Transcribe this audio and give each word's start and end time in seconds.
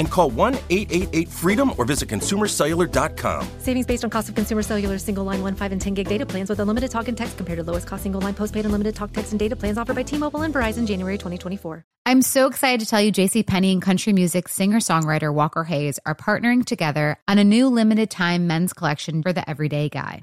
and 0.00 0.10
call 0.10 0.30
1 0.30 0.54
888 0.70 1.28
freedom 1.28 1.72
or 1.78 1.84
visit 1.84 2.08
consumercellular.com. 2.08 3.46
Savings 3.58 3.86
based 3.86 4.02
on 4.02 4.10
cost 4.10 4.28
of 4.28 4.34
consumer 4.34 4.62
cellular 4.62 4.98
single 4.98 5.22
line 5.22 5.42
1, 5.42 5.54
5, 5.54 5.72
and 5.72 5.80
10 5.80 5.94
gig 5.94 6.08
data 6.08 6.26
plans 6.26 6.50
with 6.50 6.58
unlimited 6.58 6.90
talk 6.90 7.06
and 7.06 7.16
text 7.16 7.36
compared 7.36 7.58
to 7.58 7.62
lowest 7.62 7.86
cost 7.86 8.02
single 8.02 8.20
line 8.20 8.34
postpaid 8.34 8.64
unlimited 8.64 8.96
talk, 8.96 9.12
text, 9.12 9.30
and 9.32 9.38
data 9.38 9.54
plans 9.54 9.78
offered 9.78 9.94
by 9.94 10.02
T 10.02 10.18
Mobile 10.18 10.42
and 10.42 10.52
Verizon 10.52 10.86
January 10.86 11.16
2024. 11.16 11.84
I'm 12.06 12.22
so 12.22 12.46
excited 12.46 12.80
to 12.80 12.86
tell 12.86 13.00
you 13.00 13.12
JC 13.12 13.46
Penney 13.46 13.72
and 13.72 13.82
country 13.82 14.12
music 14.12 14.48
singer-songwriter 14.48 15.32
Walker 15.32 15.64
Hayes 15.64 16.00
are 16.06 16.14
partnering 16.14 16.64
together 16.64 17.18
on 17.28 17.38
a 17.38 17.44
new 17.44 17.68
limited 17.68 18.10
time 18.10 18.46
men's 18.46 18.72
collection 18.72 19.22
for 19.22 19.32
the 19.32 19.48
everyday 19.48 19.90
guy. 19.90 20.22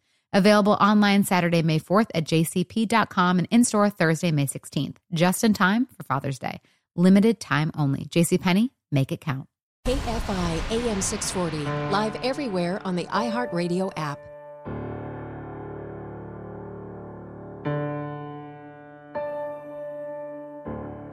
Available 0.33 0.73
online 0.73 1.23
Saturday, 1.25 1.61
May 1.61 1.79
4th 1.79 2.07
at 2.15 2.23
jcp.com 2.23 3.39
and 3.39 3.47
in 3.51 3.65
store 3.65 3.89
Thursday, 3.89 4.31
May 4.31 4.45
16th, 4.45 4.95
just 5.13 5.43
in 5.43 5.53
time 5.53 5.87
for 5.97 6.03
Father's 6.03 6.39
Day. 6.39 6.61
Limited 6.95 7.39
time 7.39 7.71
only. 7.77 8.05
JCPenney, 8.05 8.69
make 8.91 9.11
it 9.11 9.19
count. 9.19 9.47
KFI 9.85 10.71
AM 10.71 11.01
640, 11.01 11.57
live 11.91 12.15
everywhere 12.23 12.81
on 12.85 12.95
the 12.95 13.05
iHeartRadio 13.05 13.91
app. 13.97 14.19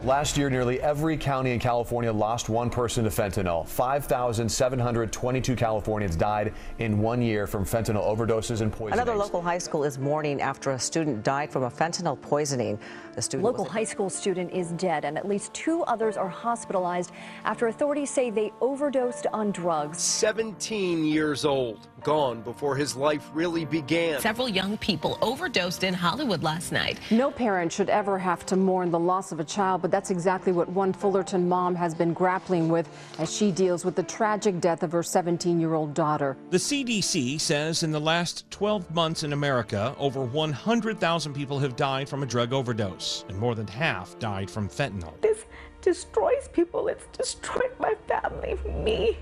Last 0.04 0.38
year, 0.38 0.48
nearly 0.48 0.80
every 0.80 1.16
county 1.16 1.50
in 1.50 1.58
California 1.58 2.12
lost 2.12 2.48
one 2.48 2.70
person 2.70 3.02
to 3.02 3.10
fentanyl. 3.10 3.66
5,722 3.66 5.56
Californians 5.56 6.14
died 6.14 6.54
in 6.78 7.00
one 7.00 7.20
year 7.20 7.48
from 7.48 7.64
fentanyl 7.64 8.06
overdoses 8.06 8.60
and 8.60 8.72
poisonings. 8.72 8.92
Another 8.92 9.16
local 9.16 9.42
high 9.42 9.58
school 9.58 9.82
is 9.82 9.98
mourning 9.98 10.40
after 10.40 10.70
a 10.70 10.78
student 10.78 11.24
died 11.24 11.50
from 11.50 11.64
a 11.64 11.70
fentanyl 11.70 12.20
poisoning. 12.20 12.78
The 13.16 13.22
student 13.22 13.44
local 13.44 13.64
was- 13.64 13.72
high 13.72 13.82
school 13.84 14.08
student 14.08 14.52
is 14.52 14.70
dead, 14.72 15.04
and 15.04 15.18
at 15.18 15.26
least 15.26 15.52
two 15.52 15.82
others 15.82 16.16
are 16.16 16.28
hospitalized 16.28 17.10
after 17.44 17.66
authorities 17.66 18.08
say 18.10 18.30
they 18.30 18.52
overdosed 18.60 19.26
on 19.32 19.50
drugs. 19.50 20.00
17 20.00 21.04
years 21.04 21.44
old, 21.44 21.88
gone 22.02 22.42
before 22.42 22.76
his 22.76 22.96
life 22.96 23.28
really 23.32 23.64
began. 23.64 24.20
Several 24.20 24.48
young 24.48 24.76
people 24.78 25.18
overdosed 25.20 25.84
in 25.84 25.94
Hollywood 25.94 26.42
last 26.42 26.72
night. 26.72 26.98
No 27.10 27.30
parent 27.30 27.72
should 27.72 27.90
ever 27.90 28.18
have 28.18 28.44
to 28.46 28.56
mourn 28.56 28.90
the 28.90 28.98
loss 28.98 29.32
of 29.32 29.40
a 29.40 29.44
child, 29.44 29.82
but 29.82 29.90
that's 29.90 30.10
exactly 30.10 30.52
what 30.52 30.68
one 30.68 30.92
Fullerton 30.92 31.48
mom 31.48 31.74
has 31.74 31.94
been 31.94 32.12
grappling 32.12 32.68
with 32.68 32.88
as 33.18 33.34
she 33.34 33.50
deals 33.50 33.84
with 33.84 33.94
the 33.94 34.02
tragic 34.02 34.60
death 34.60 34.82
of 34.82 34.92
her 34.92 35.02
17 35.02 35.60
year 35.60 35.74
old 35.74 35.94
daughter. 35.94 36.36
The 36.50 36.58
CDC 36.58 37.40
says 37.40 37.82
in 37.82 37.90
the 37.90 38.00
last 38.00 38.50
12 38.50 38.94
months 38.94 39.22
in 39.22 39.32
America, 39.32 39.94
over 39.98 40.24
100,000 40.24 41.34
people 41.34 41.58
have 41.58 41.76
died 41.76 42.08
from 42.08 42.22
a 42.22 42.26
drug 42.26 42.52
overdose, 42.52 43.24
and 43.28 43.38
more 43.38 43.54
than 43.54 43.66
half 43.66 44.18
died 44.18 44.50
from 44.50 44.68
fentanyl. 44.68 45.20
This 45.20 45.44
destroys 45.80 46.48
people. 46.52 46.88
It's 46.88 47.06
destroyed 47.16 47.72
my 47.78 47.94
family, 48.06 48.58
me. 48.84 49.18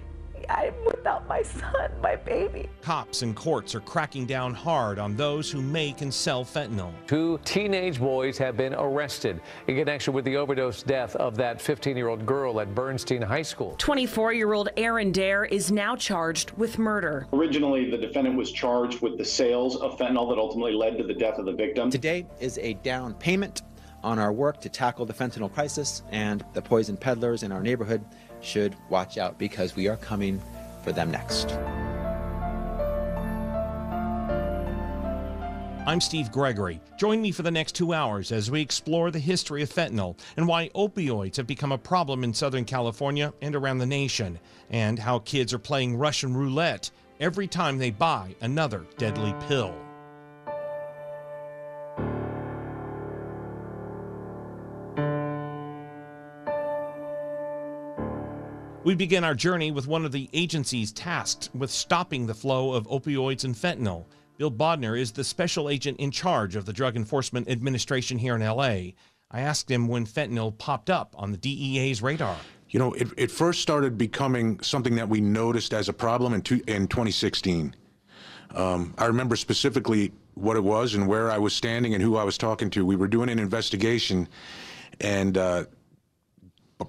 I'm 0.49 0.75
without 0.84 1.27
my 1.29 1.43
son, 1.43 1.91
my 2.03 2.17
baby. 2.17 2.69
Cops 2.83 3.23
and 3.23 3.34
courts 3.34 3.75
are 3.75 3.81
cracking 3.81 4.27
down 4.27 4.55
hard 4.55 4.99
on 4.99 5.17
those 5.17 5.51
who 5.51 5.61
make 5.61 6.03
and 6.03 6.12
sell 6.12 6.45
fentanyl. 6.45 6.93
Two 7.07 7.39
teenage 7.45 7.99
boys 7.99 8.39
have 8.39 8.56
been 8.56 8.75
arrested 8.75 9.41
in 9.67 9.77
connection 9.77 10.12
with 10.12 10.25
the 10.25 10.37
overdose 10.37 10.83
death 10.83 11.17
of 11.17 11.37
that 11.37 11.61
15 11.61 11.97
year 11.97 12.09
old 12.09 12.27
girl 12.27 12.61
at 12.61 12.75
Bernstein 12.75 13.23
High 13.23 13.43
School. 13.43 13.75
24 13.79 14.33
year 14.33 14.53
old 14.53 14.69
Aaron 14.77 15.12
Dare 15.12 15.45
is 15.45 15.71
now 15.71 15.97
charged 15.97 16.53
with 16.53 16.79
murder. 16.79 17.27
Originally, 17.33 17.91
the 17.91 17.99
defendant 17.99 18.37
was 18.37 18.53
charged 18.53 19.01
with 19.01 19.19
the 19.19 19.25
sales 19.25 19.77
of 19.77 19.99
fentanyl 19.99 20.29
that 20.29 20.39
ultimately 20.39 20.73
led 20.73 20.97
to 20.99 21.05
the 21.05 21.15
death 21.15 21.39
of 21.39 21.47
the 21.47 21.53
victim. 21.53 21.91
Today 21.91 22.27
is 22.41 22.59
a 22.59 22.75
down 22.75 23.15
payment 23.15 23.62
on 24.06 24.21
our 24.21 24.33
work 24.33 24.61
to 24.61 24.69
tackle 24.69 25.05
the 25.05 25.12
fentanyl 25.12 25.53
crisis, 25.53 26.03
and 26.12 26.44
the 26.53 26.62
poison 26.62 26.97
peddlers 26.97 27.43
in 27.43 27.50
our 27.50 27.61
neighborhood 27.61 28.05
should 28.41 28.77
watch 28.89 29.19
out 29.19 29.37
because 29.37 29.75
we 29.75 29.89
are 29.89 29.97
coming 29.97 30.41
for 30.84 30.93
them 30.93 31.11
next. 31.11 31.50
I'm 35.89 36.00
Steve 36.00 36.31
Gregory. 36.31 36.81
Join 36.99 37.21
me 37.21 37.33
for 37.33 37.43
the 37.43 37.50
next 37.50 37.72
two 37.72 37.93
hours 37.93 38.31
as 38.31 38.49
we 38.49 38.61
explore 38.61 39.11
the 39.11 39.19
history 39.19 39.62
of 39.62 39.72
fentanyl 39.72 40.17
and 40.37 40.47
why 40.47 40.69
opioids 40.69 41.37
have 41.37 41.49
become 41.49 41.73
a 41.73 41.78
problem 41.78 42.23
in 42.23 42.33
Southern 42.33 42.65
California 42.65 43.33
and 43.43 43.56
around 43.56 43.78
the 43.78 43.87
nation, 43.87 44.38
and 44.71 45.00
how 45.00 45.19
kids 45.19 45.53
are 45.53 45.59
playing 45.59 45.97
Russian 45.97 46.33
roulette 46.37 46.93
every 47.19 47.49
time 47.49 47.78
they 47.78 47.91
buy 47.91 48.37
another 48.41 48.87
deadly 48.99 49.34
pill. 49.49 49.75
We 58.87 58.95
begin 58.95 59.25
our 59.25 59.35
journey 59.35 59.73
with 59.73 59.89
one 59.89 60.05
of 60.05 60.13
the 60.13 60.31
agencies 60.33 60.93
tasked 60.93 61.51
with 61.53 61.73
stopping 61.73 62.25
the 62.25 62.35
flow 62.35 62.73
of 62.73 62.87
opioids 62.87 63.43
and 63.43 63.53
fentanyl. 63.53 64.05
Bill 64.38 64.53
Bodner 64.53 64.97
is 64.97 65.11
the 65.11 65.25
special 65.25 65.69
agent 65.69 65.99
in 65.99 66.12
charge 66.12 66.55
of 66.55 66.67
the 66.67 66.73
Drug 66.73 66.94
Enforcement 66.94 67.50
Administration 67.50 68.17
here 68.17 68.37
in 68.37 68.43
LA. 68.43 68.93
I 69.29 69.41
asked 69.41 69.69
him 69.69 69.88
when 69.88 70.06
fentanyl 70.06 70.56
popped 70.56 70.88
up 70.88 71.17
on 71.19 71.33
the 71.33 71.37
DEA's 71.37 72.00
radar. 72.00 72.37
You 72.71 72.79
know, 72.79 72.93
it, 72.93 73.09
it 73.17 73.33
first 73.33 73.61
started 73.61 73.99
becoming 73.99 74.61
something 74.61 74.94
that 74.94 75.09
we 75.09 75.21
noticed 75.21 75.75
as 75.75 75.89
a 75.89 75.93
problem 75.93 76.32
in, 76.32 76.43
two, 76.43 76.62
in 76.69 76.87
2016. 76.87 77.75
Um, 78.55 78.94
I 78.99 79.06
remember 79.06 79.35
specifically 79.35 80.12
what 80.35 80.56
it 80.56 80.62
was 80.62 80.94
and 80.94 81.09
where 81.09 81.32
I 81.32 81.39
was 81.39 81.55
standing 81.55 81.94
and 81.94 82.00
who 82.00 82.17
I 82.17 82.23
was 82.23 82.39
talking 82.39 82.71
to. 82.71 82.87
We 82.87 82.94
were 82.94 83.09
doing 83.09 83.31
an 83.31 83.41
investigation, 83.41 84.29
and 85.00 85.37
uh, 85.37 85.65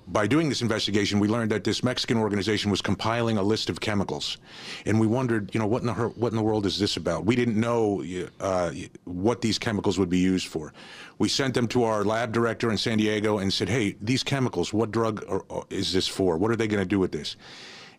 by 0.08 0.28
doing 0.28 0.50
this 0.50 0.62
investigation, 0.62 1.20
we 1.20 1.30
learned 1.30 1.52
that 1.52 1.64
this 1.64 1.82
Mexican 1.82 2.18
organization 2.18 2.70
was 2.70 2.82
compiling 2.82 3.38
a 3.38 3.42
list 3.42 3.70
of 3.70 3.80
chemicals, 3.80 4.38
and 4.86 5.00
we 5.00 5.08
wondered, 5.08 5.54
you 5.54 5.60
know, 5.60 5.66
what 5.66 5.82
in 5.82 5.88
the 5.88 5.94
what 5.94 6.32
in 6.34 6.36
the 6.36 6.44
world 6.44 6.66
is 6.66 6.78
this 6.78 6.98
about? 6.98 7.26
We 7.26 7.38
didn't 7.38 7.58
know 7.58 8.04
uh, 8.42 8.72
what 9.06 9.42
these 9.42 9.58
chemicals 9.58 9.98
would 9.98 10.10
be 10.10 10.18
used 10.18 10.48
for. 10.48 10.74
We 11.20 11.30
sent 11.30 11.54
them 11.54 11.68
to 11.70 11.84
our 11.84 12.04
lab 12.04 12.34
director 12.34 12.70
in 12.70 12.78
San 12.78 12.98
Diego 12.98 13.38
and 13.38 13.52
said, 13.54 13.70
"Hey, 13.70 13.96
these 14.02 14.24
chemicals, 14.24 14.74
what 14.74 14.92
drug 14.92 15.24
are, 15.30 15.44
is 15.70 15.94
this 15.94 16.08
for? 16.08 16.38
What 16.38 16.52
are 16.52 16.58
they 16.58 16.68
going 16.68 16.84
to 16.84 16.86
do 16.86 17.00
with 17.00 17.14
this?" 17.14 17.38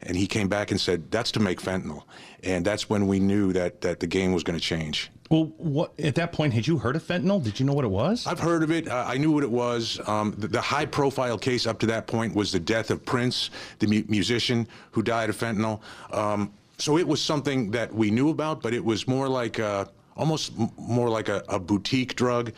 And 0.02 0.16
he 0.16 0.26
came 0.26 0.48
back 0.48 0.70
and 0.70 0.80
said, 0.80 1.10
that's 1.10 1.32
to 1.32 1.40
make 1.40 1.60
fentanyl. 1.60 2.04
And 2.44 2.64
that's 2.64 2.88
when 2.88 3.06
we 3.06 3.18
knew 3.18 3.52
that, 3.52 3.80
that 3.80 4.00
the 4.00 4.06
game 4.06 4.32
was 4.32 4.42
going 4.44 4.58
to 4.58 4.64
change. 4.64 5.10
Well, 5.28 5.52
what 5.58 5.92
at 6.00 6.14
that 6.14 6.32
point 6.32 6.54
had 6.54 6.66
you 6.66 6.78
heard 6.78 6.96
of 6.96 7.02
fentanyl? 7.02 7.42
Did 7.42 7.60
you 7.60 7.66
know 7.66 7.74
what 7.74 7.84
it 7.84 7.90
was? 7.90 8.26
I've 8.26 8.38
heard 8.38 8.62
of 8.62 8.70
it. 8.70 8.88
Uh, 8.88 9.04
I 9.06 9.18
knew 9.18 9.32
what 9.32 9.42
it 9.42 9.50
was. 9.50 10.00
Um, 10.06 10.34
the, 10.38 10.48
the 10.48 10.60
high-profile 10.60 11.36
case 11.38 11.66
up 11.66 11.78
to 11.80 11.86
that 11.86 12.06
point 12.06 12.34
was 12.34 12.52
the 12.52 12.60
death 12.60 12.90
of 12.90 13.04
Prince, 13.04 13.50
the 13.80 13.86
mu- 13.88 14.04
musician 14.08 14.66
who 14.92 15.02
died 15.02 15.28
of 15.28 15.36
fentanyl. 15.36 15.80
Um, 16.12 16.52
so 16.78 16.96
it 16.96 17.06
was 17.06 17.20
something 17.20 17.72
that 17.72 17.92
we 17.92 18.10
knew 18.10 18.30
about, 18.30 18.62
but 18.62 18.72
it 18.72 18.84
was 18.84 19.06
more 19.06 19.28
like 19.28 19.58
a, 19.58 19.90
almost 20.16 20.52
m- 20.58 20.70
more 20.78 21.10
like 21.10 21.28
a, 21.28 21.42
a 21.48 21.58
boutique 21.58 22.14
drug. 22.14 22.52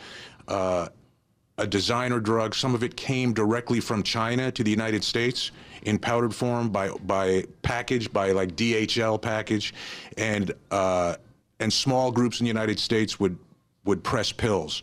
Uh, 0.47 0.87
a 1.61 1.67
designer 1.67 2.19
drug. 2.19 2.55
Some 2.55 2.73
of 2.73 2.83
it 2.83 2.97
came 2.97 3.33
directly 3.33 3.79
from 3.79 4.01
China 4.01 4.51
to 4.51 4.63
the 4.63 4.71
United 4.71 5.03
States 5.03 5.51
in 5.83 5.99
powdered 5.99 6.33
form 6.33 6.69
by 6.69 6.89
by 6.89 7.45
package 7.61 8.11
by 8.11 8.31
like 8.31 8.55
DHL 8.55 9.21
package, 9.21 9.73
and 10.17 10.51
uh, 10.71 11.15
and 11.59 11.71
small 11.71 12.11
groups 12.11 12.39
in 12.39 12.45
the 12.45 12.49
United 12.49 12.79
States 12.79 13.19
would 13.19 13.37
would 13.85 14.03
press 14.03 14.31
pills. 14.31 14.81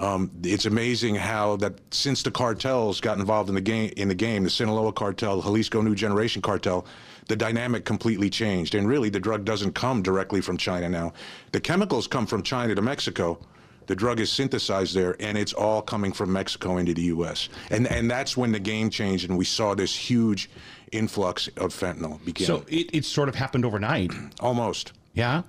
Um, 0.00 0.30
it's 0.44 0.66
amazing 0.66 1.16
how 1.16 1.56
that 1.56 1.74
since 1.92 2.22
the 2.22 2.30
cartels 2.30 3.00
got 3.00 3.18
involved 3.18 3.48
in 3.48 3.54
the 3.54 3.60
game, 3.60 3.92
in 3.96 4.06
the 4.06 4.14
game, 4.14 4.44
the 4.44 4.50
Sinaloa 4.50 4.92
cartel, 4.92 5.42
Jalisco 5.42 5.80
New 5.82 5.94
Generation 5.94 6.40
cartel, 6.40 6.86
the 7.26 7.34
dynamic 7.36 7.84
completely 7.84 8.30
changed. 8.30 8.74
And 8.74 8.86
really, 8.86 9.08
the 9.08 9.18
drug 9.18 9.44
doesn't 9.44 9.74
come 9.74 10.02
directly 10.02 10.40
from 10.40 10.56
China 10.56 10.88
now. 10.88 11.14
The 11.52 11.60
chemicals 11.60 12.06
come 12.06 12.26
from 12.26 12.42
China 12.42 12.74
to 12.74 12.82
Mexico. 12.82 13.40
The 13.88 13.96
drug 13.96 14.20
is 14.20 14.30
synthesized 14.30 14.94
there, 14.94 15.16
and 15.18 15.36
it's 15.36 15.54
all 15.54 15.82
coming 15.82 16.12
from 16.12 16.32
Mexico 16.32 16.76
into 16.76 16.94
the 16.94 17.02
U.S. 17.02 17.48
And 17.70 17.86
and 17.88 18.08
that's 18.10 18.36
when 18.36 18.52
the 18.52 18.60
game 18.60 18.90
changed, 18.90 19.28
and 19.28 19.36
we 19.36 19.44
saw 19.44 19.74
this 19.74 19.96
huge 19.96 20.48
influx 20.92 21.48
of 21.56 21.74
fentanyl 21.74 22.24
begin. 22.24 22.46
So 22.46 22.64
it, 22.68 22.90
it 22.94 23.04
sort 23.04 23.28
of 23.28 23.34
happened 23.34 23.64
overnight. 23.64 24.12
Almost. 24.40 24.92
Yeah. 25.14 25.42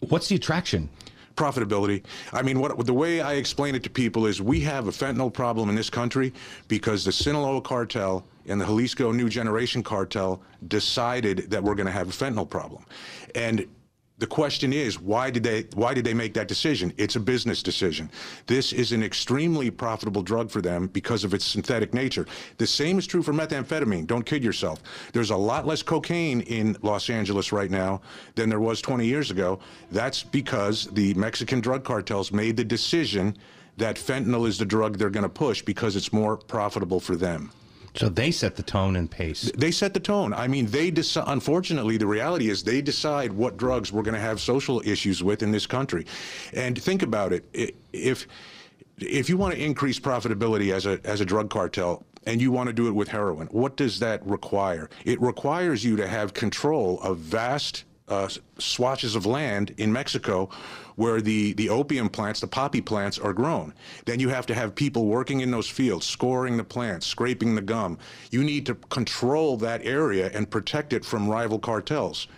What's 0.00 0.28
the 0.28 0.36
attraction? 0.36 0.90
profitability. 1.36 2.02
I 2.32 2.40
mean, 2.40 2.60
what 2.60 2.86
the 2.86 2.94
way 2.94 3.20
I 3.20 3.34
explain 3.34 3.74
it 3.74 3.82
to 3.82 3.90
people 3.90 4.24
is 4.24 4.40
we 4.40 4.60
have 4.60 4.88
a 4.88 4.90
fentanyl 4.90 5.30
problem 5.30 5.68
in 5.68 5.74
this 5.74 5.90
country 5.90 6.32
because 6.66 7.04
the 7.04 7.12
Sinaloa 7.12 7.60
cartel 7.60 8.24
and 8.46 8.58
the 8.58 8.64
Jalisco 8.64 9.12
New 9.12 9.28
Generation 9.28 9.82
cartel 9.82 10.40
decided 10.66 11.50
that 11.50 11.62
we're 11.62 11.74
going 11.74 11.86
to 11.86 11.92
have 11.92 12.08
a 12.08 12.12
fentanyl 12.12 12.48
problem. 12.48 12.86
And 13.34 13.66
the 14.18 14.26
question 14.26 14.72
is, 14.72 14.98
why 14.98 15.30
did 15.30 15.42
they 15.42 15.66
why 15.74 15.92
did 15.92 16.04
they 16.04 16.14
make 16.14 16.32
that 16.34 16.48
decision? 16.48 16.92
It's 16.96 17.16
a 17.16 17.20
business 17.20 17.62
decision. 17.62 18.10
This 18.46 18.72
is 18.72 18.92
an 18.92 19.02
extremely 19.02 19.70
profitable 19.70 20.22
drug 20.22 20.50
for 20.50 20.62
them 20.62 20.86
because 20.86 21.22
of 21.22 21.34
its 21.34 21.44
synthetic 21.44 21.92
nature. 21.92 22.26
The 22.56 22.66
same 22.66 22.98
is 22.98 23.06
true 23.06 23.22
for 23.22 23.34
methamphetamine. 23.34 24.06
Don't 24.06 24.24
kid 24.24 24.42
yourself. 24.42 24.82
There's 25.12 25.30
a 25.30 25.36
lot 25.36 25.66
less 25.66 25.82
cocaine 25.82 26.40
in 26.42 26.76
Los 26.82 27.10
Angeles 27.10 27.52
right 27.52 27.70
now 27.70 28.00
than 28.36 28.48
there 28.48 28.60
was 28.60 28.80
20 28.80 29.04
years 29.04 29.30
ago. 29.30 29.58
That's 29.90 30.22
because 30.22 30.86
the 30.86 31.12
Mexican 31.14 31.60
drug 31.60 31.84
cartels 31.84 32.32
made 32.32 32.56
the 32.56 32.64
decision 32.64 33.36
that 33.76 33.96
fentanyl 33.96 34.48
is 34.48 34.56
the 34.56 34.64
drug 34.64 34.96
they're 34.96 35.10
going 35.10 35.24
to 35.24 35.28
push 35.28 35.60
because 35.60 35.94
it's 35.94 36.12
more 36.12 36.38
profitable 36.38 37.00
for 37.00 37.16
them. 37.16 37.52
So 37.96 38.08
they 38.08 38.30
set 38.30 38.56
the 38.56 38.62
tone 38.62 38.96
and 38.96 39.10
pace. 39.10 39.50
They 39.56 39.70
set 39.70 39.94
the 39.94 40.00
tone. 40.00 40.32
I 40.32 40.48
mean, 40.48 40.66
they 40.66 40.90
decide. 40.90 41.24
Unfortunately, 41.28 41.96
the 41.96 42.06
reality 42.06 42.50
is 42.50 42.62
they 42.62 42.82
decide 42.82 43.32
what 43.32 43.56
drugs 43.56 43.92
we're 43.92 44.02
going 44.02 44.14
to 44.14 44.20
have 44.20 44.40
social 44.40 44.82
issues 44.84 45.22
with 45.22 45.42
in 45.42 45.50
this 45.50 45.66
country. 45.66 46.06
And 46.52 46.80
think 46.80 47.02
about 47.02 47.32
it. 47.32 47.74
If 47.92 48.26
if 48.98 49.28
you 49.28 49.36
want 49.36 49.54
to 49.54 49.62
increase 49.62 49.98
profitability 49.98 50.72
as 50.72 50.86
a 50.86 51.00
as 51.04 51.20
a 51.20 51.24
drug 51.24 51.50
cartel, 51.50 52.04
and 52.26 52.40
you 52.40 52.52
want 52.52 52.66
to 52.66 52.72
do 52.72 52.88
it 52.88 52.92
with 52.92 53.08
heroin, 53.08 53.46
what 53.48 53.76
does 53.76 53.98
that 54.00 54.26
require? 54.26 54.90
It 55.04 55.20
requires 55.20 55.84
you 55.84 55.96
to 55.96 56.06
have 56.06 56.34
control 56.34 57.00
of 57.00 57.18
vast 57.18 57.84
uh, 58.08 58.28
swatches 58.58 59.16
of 59.16 59.26
land 59.26 59.74
in 59.78 59.92
Mexico 59.92 60.48
where 60.96 61.20
the, 61.20 61.52
the 61.54 61.68
opium 61.68 62.08
plants, 62.08 62.40
the 62.40 62.46
poppy 62.46 62.80
plants, 62.80 63.18
are 63.18 63.32
grown. 63.32 63.74
Then 64.06 64.18
you 64.18 64.28
have 64.30 64.46
to 64.46 64.54
have 64.54 64.74
people 64.74 65.06
working 65.06 65.40
in 65.40 65.50
those 65.50 65.68
fields, 65.68 66.06
scoring 66.06 66.56
the 66.56 66.64
plants, 66.64 67.06
scraping 67.06 67.54
the 67.54 67.60
gum. 67.60 67.98
You 68.30 68.42
need 68.42 68.64
to 68.66 68.74
control 68.74 69.56
that 69.58 69.84
area 69.84 70.30
and 70.32 70.50
protect 70.50 70.92
it 70.92 71.04
from 71.04 71.28
rival 71.28 71.58
cartels. 71.58 72.28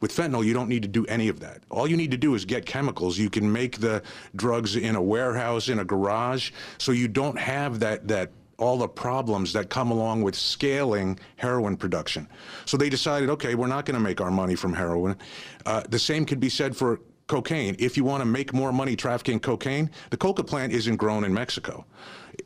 With 0.00 0.12
fentanyl, 0.12 0.44
you 0.44 0.54
don't 0.54 0.68
need 0.68 0.82
to 0.82 0.88
do 0.88 1.04
any 1.06 1.28
of 1.28 1.40
that. 1.40 1.62
All 1.70 1.88
you 1.88 1.96
need 1.96 2.12
to 2.12 2.16
do 2.16 2.34
is 2.34 2.44
get 2.44 2.66
chemicals. 2.66 3.18
You 3.18 3.30
can 3.30 3.50
make 3.50 3.78
the 3.78 4.02
drugs 4.36 4.76
in 4.76 4.94
a 4.94 5.02
warehouse, 5.02 5.68
in 5.68 5.80
a 5.80 5.84
garage, 5.84 6.52
so 6.78 6.92
you 6.92 7.08
don't 7.08 7.38
have 7.38 7.80
that 7.80 8.06
that 8.06 8.30
all 8.58 8.76
the 8.76 8.88
problems 8.88 9.52
that 9.52 9.70
come 9.70 9.90
along 9.90 10.22
with 10.22 10.34
scaling 10.34 11.18
heroin 11.36 11.76
production. 11.76 12.28
So 12.64 12.76
they 12.76 12.88
decided, 12.88 13.30
okay, 13.30 13.54
we're 13.54 13.68
not 13.68 13.86
going 13.86 13.94
to 13.94 14.00
make 14.00 14.20
our 14.20 14.30
money 14.30 14.56
from 14.56 14.72
heroin. 14.72 15.16
Uh, 15.64 15.84
the 15.88 15.98
same 15.98 16.24
could 16.26 16.40
be 16.40 16.48
said 16.48 16.76
for 16.76 17.00
cocaine. 17.28 17.76
If 17.78 17.96
you 17.96 18.04
want 18.04 18.20
to 18.20 18.24
make 18.24 18.52
more 18.52 18.72
money 18.72 18.96
trafficking 18.96 19.38
cocaine, 19.38 19.90
the 20.10 20.16
coca 20.16 20.42
plant 20.42 20.72
isn't 20.72 20.96
grown 20.96 21.24
in 21.24 21.32
Mexico. 21.32 21.84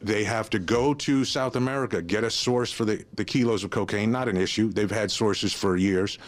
They 0.02 0.24
have 0.24 0.50
to 0.50 0.58
go 0.58 0.92
to 0.94 1.24
South 1.24 1.56
America, 1.56 2.02
get 2.02 2.24
a 2.24 2.30
source 2.30 2.70
for 2.70 2.84
the, 2.84 3.04
the 3.14 3.24
kilos 3.24 3.64
of 3.64 3.70
cocaine, 3.70 4.10
not 4.10 4.28
an 4.28 4.36
issue. 4.36 4.70
They've 4.70 4.90
had 4.90 5.10
sources 5.10 5.52
for 5.52 5.76
years. 5.76 6.18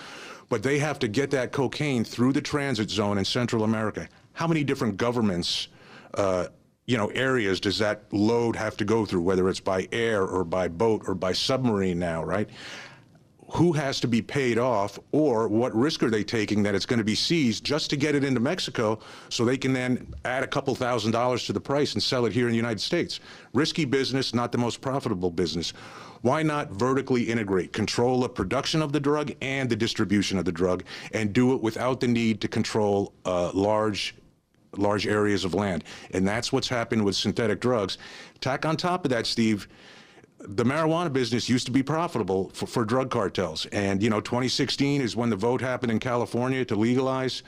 But 0.49 0.63
they 0.63 0.79
have 0.79 0.99
to 1.01 1.09
get 1.09 1.31
that 1.33 1.53
cocaine 1.53 2.05
through 2.05 2.33
the 2.33 2.41
transit 2.41 2.91
zone 2.91 3.19
in 3.19 3.25
Central 3.25 3.65
America. 3.65 4.09
How 4.33 4.47
many 4.47 4.63
different 4.63 4.97
governments, 4.97 5.69
uh, 6.15 6.47
you 6.87 6.99
know, 6.99 7.09
areas 7.09 7.61
does 7.61 7.79
that 7.79 8.05
load 8.13 8.57
have 8.57 8.77
to 8.77 8.85
go 8.85 9.07
through, 9.07 9.23
whether 9.23 9.49
it's 9.49 9.61
by 9.61 9.89
air 9.93 10.23
or 10.23 10.45
by 10.45 10.69
boat 10.69 11.03
or 11.07 11.15
by 11.15 11.33
submarine 11.33 11.99
now, 11.99 12.23
right? 12.23 12.49
who 13.55 13.73
has 13.73 14.01
to 14.01 14.09
be 14.09 14.21
paid 14.21 14.59
off 14.59 14.99
or 15.13 15.47
what 15.47 15.75
risk 15.75 16.03
are 16.03 16.11
they 16.11 16.25
taking 16.25 16.63
that 16.63 16.75
it's 16.75 16.87
going 16.87 16.99
to 16.99 17.05
be 17.05 17.15
seized 17.15 17.63
just 17.63 17.89
to 17.91 17.97
get 17.97 18.15
it 18.17 18.25
into 18.25 18.41
Mexico 18.41 18.99
so 19.29 19.45
they 19.45 19.57
can 19.57 19.73
then 19.73 20.13
add 20.25 20.43
a 20.43 20.47
couple 20.47 20.75
thousand 20.75 21.13
dollars 21.13 21.47
to 21.47 21.53
the 21.53 21.61
price 21.61 21.95
and 21.95 22.03
sell 22.03 22.27
it 22.27 22.33
here 22.33 22.47
in 22.47 22.51
the 22.51 22.57
United 22.57 22.81
States. 22.81 23.21
Risky 23.53 23.85
business, 23.85 24.35
not 24.35 24.51
the 24.51 24.59
most 24.59 24.81
profitable 24.81 25.31
business. 25.31 25.73
Why 26.23 26.43
not 26.43 26.71
vertically 26.71 27.23
integrate, 27.23 27.73
control 27.73 28.23
the 28.23 28.29
production 28.29 28.83
of 28.83 28.93
the 28.93 29.01
drug 29.01 29.33
and 29.41 29.69
the 29.69 29.77
distribution 29.77 30.39
of 30.39 30.47
the 30.47 30.53
drug, 30.53 30.83
and 31.13 31.33
do 31.33 31.55
it 31.55 31.61
without 31.61 32.01
the 32.01 32.09
need 32.09 32.41
to 32.41 32.49
control 32.49 33.13
uh, 33.25 33.53
large 33.53 34.17
large 34.79 35.07
areas 35.07 35.45
of 35.45 35.55
land. 35.55 35.85
And 36.13 36.27
that's 36.27 36.53
what's 36.53 36.69
happened 36.69 37.05
with 37.05 37.17
synthetic 37.17 37.61
drugs. 37.61 37.99
Tack 38.41 38.67
on 38.67 38.77
top 38.77 39.05
of 39.05 39.11
that, 39.11 39.27
Steve, 39.27 39.69
the 40.39 40.65
marijuana 40.65 41.13
business 41.13 41.49
used 41.49 41.67
to 41.67 41.73
be 41.73 41.83
profitable 41.83 42.51
for, 42.51 42.67
for, 42.67 42.85
drug 42.85 43.11
cartels. 43.11 43.67
And, 43.67 44.03
you 44.03 44.11
know, 44.11 44.21
2016 44.21 45.01
is 45.01 45.17
when 45.17 45.31
the 45.31 45.37
vote 45.37 45.61
happened 45.61 45.91
in 45.91 45.99
California 45.99 46.65
to 46.67 46.77
legalize 46.77 47.43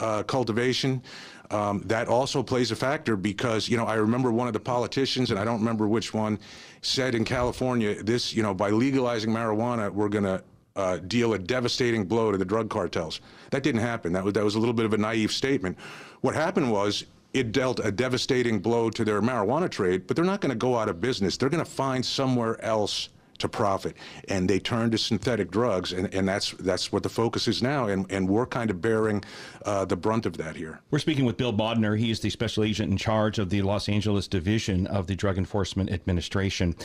uh, 0.00 0.22
cultivation. 0.24 1.02
Um, 1.50 1.82
that 1.86 2.06
also 2.06 2.44
plays 2.44 2.70
a 2.70 2.76
factor 2.76 3.16
because, 3.16 3.68
you 3.68 3.76
know, 3.76 3.84
I 3.84 3.94
remember 3.94 4.30
one 4.30 4.46
of 4.46 4.52
the 4.52 4.60
politicians, 4.60 5.32
and 5.32 5.40
I 5.40 5.44
don't 5.44 5.58
remember 5.58 5.88
which 5.88 6.14
one, 6.14 6.38
said 6.80 7.16
in 7.16 7.24
California, 7.24 8.00
this, 8.04 8.32
you 8.32 8.42
know, 8.42 8.54
by 8.54 8.70
legalizing 8.70 9.30
marijuana, 9.30 9.90
we're 9.92 10.08
going 10.08 10.24
to 10.24 10.44
uh, 10.80 10.96
deal 10.98 11.34
a 11.34 11.38
devastating 11.38 12.04
blow 12.04 12.32
to 12.32 12.38
the 12.38 12.44
drug 12.44 12.70
cartels. 12.70 13.20
That 13.50 13.62
didn't 13.62 13.82
happen. 13.82 14.12
That 14.12 14.24
was, 14.24 14.32
that 14.34 14.44
was 14.44 14.54
a 14.54 14.58
little 14.58 14.74
bit 14.74 14.86
of 14.86 14.92
a 14.92 14.98
naive 14.98 15.32
statement. 15.32 15.78
What 16.22 16.34
happened 16.34 16.72
was 16.72 17.04
it 17.32 17.52
dealt 17.52 17.80
a 17.84 17.92
devastating 17.92 18.58
blow 18.58 18.90
to 18.90 19.04
their 19.04 19.22
marijuana 19.22 19.70
trade, 19.70 20.06
but 20.06 20.16
they're 20.16 20.24
not 20.24 20.40
going 20.40 20.50
to 20.50 20.56
go 20.56 20.76
out 20.76 20.88
of 20.88 21.00
business. 21.00 21.36
They're 21.36 21.48
going 21.48 21.64
to 21.64 21.70
find 21.70 22.04
somewhere 22.04 22.62
else 22.64 23.10
to 23.38 23.48
profit, 23.48 23.96
and 24.28 24.48
they 24.48 24.58
turn 24.58 24.90
to 24.90 24.98
synthetic 24.98 25.50
drugs, 25.50 25.92
and, 25.92 26.12
and 26.14 26.28
that's 26.28 26.50
that's 26.52 26.92
what 26.92 27.02
the 27.02 27.08
focus 27.08 27.48
is 27.48 27.62
now, 27.62 27.88
and, 27.88 28.10
and 28.12 28.28
we're 28.28 28.46
kind 28.46 28.70
of 28.70 28.82
bearing 28.82 29.24
uh, 29.64 29.84
the 29.86 29.96
brunt 29.96 30.26
of 30.26 30.36
that 30.36 30.56
here. 30.56 30.80
We're 30.90 30.98
speaking 30.98 31.24
with 31.24 31.36
Bill 31.38 31.52
Bodner. 31.52 31.98
He 31.98 32.10
is 32.10 32.20
the 32.20 32.30
special 32.30 32.64
agent 32.64 32.90
in 32.90 32.98
charge 32.98 33.38
of 33.38 33.48
the 33.48 33.62
Los 33.62 33.88
Angeles 33.88 34.28
division 34.28 34.86
of 34.88 35.06
the 35.06 35.16
Drug 35.16 35.38
Enforcement 35.38 35.90
Administration. 35.90 36.76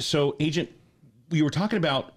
So, 0.00 0.34
agent, 0.40 0.68
you 1.30 1.44
were 1.44 1.50
talking 1.50 1.76
about 1.76 2.14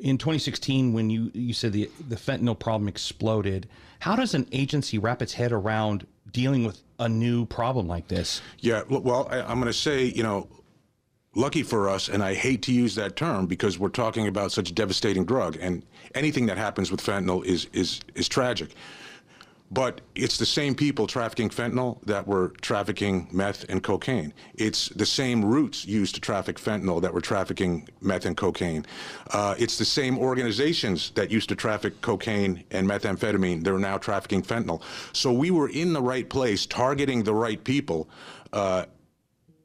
in 0.00 0.18
2016 0.18 0.92
when 0.92 1.10
you 1.10 1.30
you 1.34 1.52
said 1.52 1.72
the 1.72 1.90
the 2.08 2.16
fentanyl 2.16 2.58
problem 2.58 2.88
exploded. 2.88 3.68
How 4.00 4.16
does 4.16 4.34
an 4.34 4.46
agency 4.52 4.98
wrap 4.98 5.22
its 5.22 5.32
head 5.34 5.52
around 5.52 6.06
dealing 6.30 6.64
with 6.64 6.82
a 6.98 7.08
new 7.08 7.46
problem 7.46 7.86
like 7.86 8.08
this? 8.08 8.42
Yeah, 8.58 8.82
well, 8.88 9.26
I, 9.30 9.40
I'm 9.40 9.60
going 9.60 9.66
to 9.66 9.72
say, 9.72 10.04
you 10.04 10.22
know, 10.22 10.48
lucky 11.34 11.62
for 11.62 11.88
us, 11.88 12.08
and 12.08 12.22
I 12.22 12.34
hate 12.34 12.62
to 12.62 12.72
use 12.72 12.94
that 12.96 13.16
term 13.16 13.46
because 13.46 13.78
we're 13.78 13.88
talking 13.88 14.26
about 14.26 14.52
such 14.52 14.70
a 14.70 14.74
devastating 14.74 15.24
drug, 15.24 15.56
and 15.60 15.82
anything 16.14 16.46
that 16.46 16.58
happens 16.58 16.90
with 16.90 17.00
fentanyl 17.00 17.44
is 17.44 17.66
is 17.72 18.00
is 18.14 18.28
tragic. 18.28 18.74
But 19.70 20.02
it's 20.14 20.36
the 20.38 20.46
same 20.46 20.74
people 20.74 21.06
trafficking 21.06 21.48
fentanyl 21.48 22.00
that 22.04 22.26
were 22.26 22.50
trafficking 22.60 23.28
meth 23.32 23.64
and 23.68 23.82
cocaine. 23.82 24.32
It's 24.54 24.88
the 24.90 25.06
same 25.06 25.44
routes 25.44 25.84
used 25.84 26.14
to 26.14 26.20
traffic 26.20 26.58
fentanyl 26.58 27.02
that 27.02 27.12
were 27.12 27.20
trafficking 27.20 27.88
meth 28.00 28.26
and 28.26 28.36
cocaine. 28.36 28.86
Uh, 29.30 29.54
it's 29.58 29.78
the 29.78 29.84
same 29.84 30.18
organizations 30.18 31.10
that 31.16 31.30
used 31.30 31.48
to 31.48 31.56
traffic 31.56 32.00
cocaine 32.02 32.62
and 32.70 32.88
methamphetamine. 32.88 33.64
They're 33.64 33.78
now 33.78 33.98
trafficking 33.98 34.42
fentanyl. 34.42 34.82
So 35.12 35.32
we 35.32 35.50
were 35.50 35.70
in 35.70 35.92
the 35.92 36.02
right 36.02 36.28
place, 36.28 36.66
targeting 36.66 37.24
the 37.24 37.34
right 37.34 37.62
people. 37.64 38.08
Uh, 38.52 38.84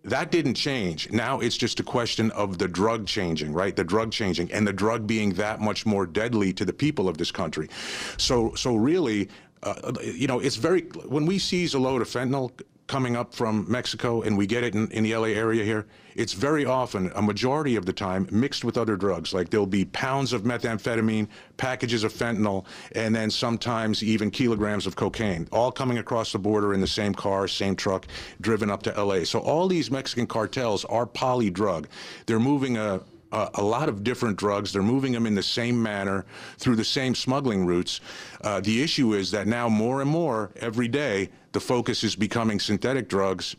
that 0.05 0.31
didn't 0.31 0.53
change. 0.53 1.11
Now 1.11 1.39
it's 1.39 1.57
just 1.57 1.79
a 1.79 1.83
question 1.83 2.31
of 2.31 2.57
the 2.57 2.67
drug 2.67 3.05
changing, 3.05 3.51
right? 3.53 3.75
The 3.75 3.83
drug 3.83 4.11
changing 4.11 4.51
and 4.51 4.65
the 4.65 4.73
drug 4.73 5.05
being 5.05 5.33
that 5.33 5.59
much 5.59 5.85
more 5.85 6.05
deadly 6.05 6.53
to 6.53 6.65
the 6.65 6.73
people 6.73 7.09
of 7.09 7.17
this 7.17 7.31
country. 7.31 7.69
So, 8.17 8.53
so 8.55 8.75
really, 8.75 9.29
uh, 9.63 9.93
you 10.01 10.27
know, 10.27 10.39
it's 10.39 10.55
very, 10.55 10.81
when 11.05 11.25
we 11.25 11.39
seize 11.39 11.73
a 11.73 11.79
load 11.79 12.01
of 12.01 12.07
fentanyl 12.07 12.51
coming 12.87 13.15
up 13.15 13.33
from 13.35 13.65
Mexico 13.69 14.23
and 14.23 14.37
we 14.37 14.47
get 14.47 14.63
it 14.63 14.73
in, 14.73 14.89
in 14.91 15.03
the 15.03 15.15
LA 15.15 15.27
area 15.27 15.63
here, 15.63 15.85
it's 16.15 16.33
very 16.33 16.65
often, 16.65 17.11
a 17.15 17.21
majority 17.21 17.75
of 17.75 17.85
the 17.85 17.93
time, 17.93 18.27
mixed 18.31 18.65
with 18.65 18.77
other 18.77 18.97
drugs. 18.97 19.33
Like 19.33 19.49
there'll 19.49 19.65
be 19.65 19.85
pounds 19.85 20.33
of 20.33 20.41
methamphetamine, 20.41 21.27
packages 21.57 22.03
of 22.03 22.11
fentanyl, 22.11 22.65
and 22.93 23.15
then 23.15 23.29
sometimes 23.29 24.03
even 24.03 24.31
kilograms 24.31 24.87
of 24.87 24.95
cocaine, 24.95 25.47
all 25.51 25.71
coming 25.71 25.99
across 25.99 26.31
the 26.31 26.39
border 26.39 26.73
in 26.73 26.81
the 26.81 26.87
same 26.87 27.13
car, 27.13 27.47
same 27.47 27.75
truck, 27.75 28.07
driven 28.41 28.69
up 28.69 28.83
to 28.83 29.03
LA. 29.03 29.23
So 29.23 29.39
all 29.39 29.67
these 29.67 29.91
Mexican 29.91 30.25
cartels 30.25 30.83
are 30.85 31.05
poly 31.05 31.49
drug. 31.49 31.87
They're 32.25 32.39
moving 32.39 32.77
a 32.77 33.01
uh, 33.31 33.49
a 33.55 33.63
lot 33.63 33.89
of 33.89 34.03
different 34.03 34.37
drugs. 34.37 34.73
They're 34.73 34.81
moving 34.81 35.11
them 35.11 35.25
in 35.25 35.35
the 35.35 35.43
same 35.43 35.81
manner 35.81 36.25
through 36.57 36.75
the 36.75 36.83
same 36.83 37.15
smuggling 37.15 37.65
routes. 37.65 38.01
Uh, 38.41 38.59
the 38.59 38.81
issue 38.81 39.13
is 39.13 39.31
that 39.31 39.47
now 39.47 39.69
more 39.69 40.01
and 40.01 40.09
more 40.09 40.51
every 40.57 40.87
day, 40.87 41.29
the 41.51 41.59
focus 41.59 42.03
is 42.03 42.15
becoming 42.15 42.59
synthetic 42.59 43.09
drugs, 43.09 43.55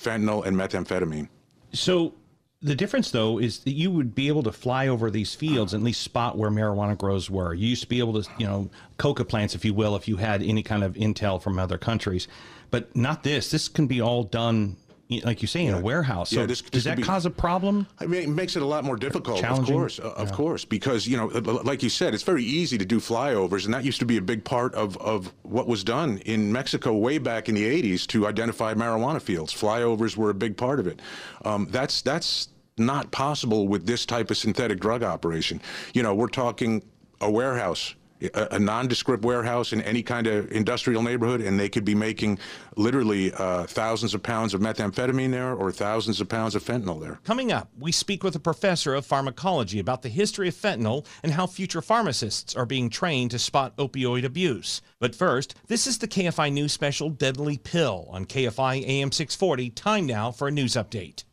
fentanyl 0.00 0.44
and 0.44 0.56
methamphetamine. 0.56 1.28
So 1.72 2.14
the 2.60 2.76
difference, 2.76 3.10
though, 3.10 3.38
is 3.38 3.58
that 3.60 3.72
you 3.72 3.90
would 3.90 4.14
be 4.14 4.28
able 4.28 4.44
to 4.44 4.52
fly 4.52 4.86
over 4.86 5.10
these 5.10 5.34
fields 5.34 5.74
and 5.74 5.82
at 5.82 5.84
least 5.84 6.02
spot 6.02 6.38
where 6.38 6.50
marijuana 6.50 6.96
grows 6.96 7.28
were. 7.28 7.52
You 7.54 7.66
used 7.66 7.82
to 7.82 7.88
be 7.88 7.98
able 7.98 8.22
to, 8.22 8.30
you 8.38 8.46
know, 8.46 8.70
coca 8.98 9.24
plants, 9.24 9.54
if 9.56 9.64
you 9.64 9.74
will, 9.74 9.96
if 9.96 10.06
you 10.06 10.16
had 10.16 10.42
any 10.42 10.62
kind 10.62 10.84
of 10.84 10.94
intel 10.94 11.42
from 11.42 11.58
other 11.58 11.76
countries. 11.76 12.28
But 12.70 12.94
not 12.94 13.24
this. 13.24 13.50
This 13.50 13.68
can 13.68 13.88
be 13.88 14.00
all 14.00 14.22
done 14.22 14.76
like 15.24 15.42
you 15.42 15.48
say, 15.48 15.66
in 15.66 15.74
a 15.74 15.80
warehouse. 15.80 16.30
So 16.30 16.40
yeah, 16.40 16.46
this, 16.46 16.62
this 16.62 16.70
does 16.70 16.84
that 16.84 16.96
be, 16.96 17.02
cause 17.02 17.26
a 17.26 17.30
problem? 17.30 17.86
I 17.98 18.06
mean, 18.06 18.22
it 18.22 18.28
makes 18.28 18.56
it 18.56 18.62
a 18.62 18.66
lot 18.66 18.84
more 18.84 18.96
difficult. 18.96 19.44
Of 19.44 19.66
course, 19.66 19.98
uh, 19.98 20.12
of 20.12 20.32
course, 20.32 20.64
because 20.64 21.06
you 21.06 21.16
know, 21.16 21.26
like 21.26 21.82
you 21.82 21.88
said, 21.88 22.14
it's 22.14 22.22
very 22.22 22.44
easy 22.44 22.78
to 22.78 22.84
do 22.84 22.98
flyovers, 22.98 23.64
and 23.64 23.74
that 23.74 23.84
used 23.84 23.98
to 24.00 24.06
be 24.06 24.16
a 24.16 24.22
big 24.22 24.44
part 24.44 24.74
of 24.74 24.96
of 24.98 25.32
what 25.42 25.66
was 25.66 25.84
done 25.84 26.18
in 26.18 26.52
Mexico 26.52 26.94
way 26.94 27.18
back 27.18 27.48
in 27.48 27.54
the 27.54 27.64
'80s 27.82 28.06
to 28.08 28.26
identify 28.26 28.74
marijuana 28.74 29.20
fields. 29.20 29.52
Flyovers 29.52 30.16
were 30.16 30.30
a 30.30 30.34
big 30.34 30.56
part 30.56 30.80
of 30.80 30.86
it. 30.86 31.00
Um, 31.44 31.68
that's 31.70 32.02
that's 32.02 32.48
not 32.78 33.10
possible 33.10 33.68
with 33.68 33.86
this 33.86 34.06
type 34.06 34.30
of 34.30 34.36
synthetic 34.36 34.80
drug 34.80 35.02
operation. 35.02 35.60
You 35.92 36.02
know, 36.02 36.14
we're 36.14 36.28
talking 36.28 36.82
a 37.20 37.30
warehouse 37.30 37.94
a, 38.34 38.48
a, 38.52 38.58
nondescript 38.58 39.24
warehouse 39.24 39.72
in 39.72 39.80
any 39.82 40.02
kind 40.02 40.26
of 40.26 40.50
industrial 40.52 41.02
neighborhood, 41.02 41.40
and 41.40 41.58
they 41.58 41.68
could 41.68 41.84
be 41.84 41.94
making 41.94 42.38
literally 42.76 43.32
uh, 43.34 43.64
thousands 43.64 44.14
of 44.14 44.22
pounds 44.22 44.54
of 44.54 44.60
methamphetamine 44.60 45.30
there 45.30 45.54
or 45.54 45.72
thousands 45.72 46.20
of 46.20 46.28
pounds 46.28 46.54
of 46.54 46.62
fentanyl 46.62 47.00
there. 47.00 47.18
Coming 47.24 47.52
up, 47.52 47.70
we 47.78 47.92
speak 47.92 48.22
with 48.22 48.34
a 48.36 48.40
professor 48.40 48.94
of 48.94 49.06
pharmacology 49.06 49.78
about 49.78 50.02
the 50.02 50.08
history 50.08 50.48
of 50.48 50.54
fentanyl 50.54 51.06
and 51.22 51.32
how 51.32 51.46
future 51.46 51.82
pharmacists 51.82 52.54
are 52.54 52.66
being 52.66 52.90
trained 52.90 53.30
to 53.32 53.38
spot 53.38 53.76
opioid 53.76 54.24
abuse. 54.24 54.82
But 54.98 55.14
first, 55.14 55.54
this 55.66 55.86
is 55.86 55.98
the 55.98 56.08
KFI 56.08 56.52
News 56.52 56.72
Special 56.72 57.10
Deadly 57.10 57.58
Pill 57.58 58.06
on 58.10 58.24
KFI 58.24 58.86
AM 58.86 59.12
640. 59.12 59.70
Time 59.70 60.06
now 60.06 60.30
for 60.30 60.48
a 60.48 60.50
news 60.50 60.74
update. 60.74 61.24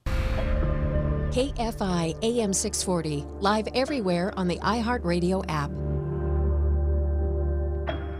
KFI 1.29 2.17
AM 2.23 2.53
640, 2.53 3.23
live 3.39 3.67
everywhere 3.75 4.33
on 4.35 4.47
the 4.47 4.57
iHeartRadio 4.57 5.45
app. 5.47 5.69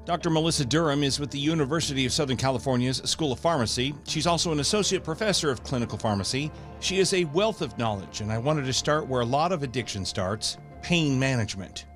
Dr. 0.04 0.30
Melissa 0.30 0.64
Durham 0.64 1.02
is 1.02 1.18
with 1.18 1.32
the 1.32 1.38
University 1.38 2.06
of 2.06 2.12
Southern 2.12 2.36
California's 2.36 3.02
School 3.04 3.32
of 3.32 3.40
Pharmacy. 3.40 3.92
She's 4.04 4.28
also 4.28 4.52
an 4.52 4.60
associate 4.60 5.02
professor 5.02 5.50
of 5.50 5.64
clinical 5.64 5.98
pharmacy. 5.98 6.52
She 6.78 6.98
is 6.98 7.12
a 7.12 7.24
wealth 7.26 7.62
of 7.62 7.78
knowledge, 7.78 8.20
and 8.20 8.32
I 8.32 8.38
wanted 8.38 8.64
to 8.66 8.72
start 8.72 9.06
where 9.06 9.20
a 9.20 9.24
lot 9.24 9.52
of 9.52 9.62
addiction 9.62 10.04
starts 10.04 10.58
pain 10.82 11.18
management? 11.18 11.86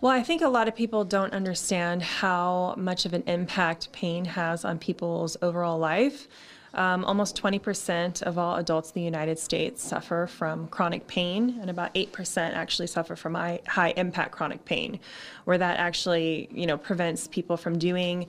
Well, 0.00 0.12
I 0.12 0.22
think 0.22 0.42
a 0.42 0.48
lot 0.48 0.68
of 0.68 0.76
people 0.76 1.04
don't 1.04 1.32
understand 1.32 2.02
how 2.02 2.74
much 2.76 3.04
of 3.04 3.14
an 3.14 3.24
impact 3.26 3.90
pain 3.90 4.24
has 4.26 4.64
on 4.64 4.78
people's 4.78 5.36
overall 5.42 5.78
life. 5.78 6.28
Um, 6.74 7.04
almost 7.04 7.40
20% 7.40 8.22
of 8.22 8.38
all 8.38 8.56
adults 8.56 8.90
in 8.90 9.00
the 9.00 9.04
United 9.04 9.38
States 9.38 9.82
suffer 9.82 10.28
from 10.28 10.68
chronic 10.68 11.08
pain, 11.08 11.58
and 11.60 11.70
about 11.70 11.92
8% 11.94 12.54
actually 12.54 12.86
suffer 12.86 13.16
from 13.16 13.34
high, 13.34 13.60
high 13.66 13.92
impact 13.96 14.32
chronic 14.32 14.64
pain, 14.64 15.00
where 15.44 15.58
that 15.58 15.80
actually, 15.80 16.48
you 16.52 16.66
know, 16.66 16.76
prevents 16.76 17.26
people 17.26 17.56
from 17.56 17.78
doing 17.78 18.26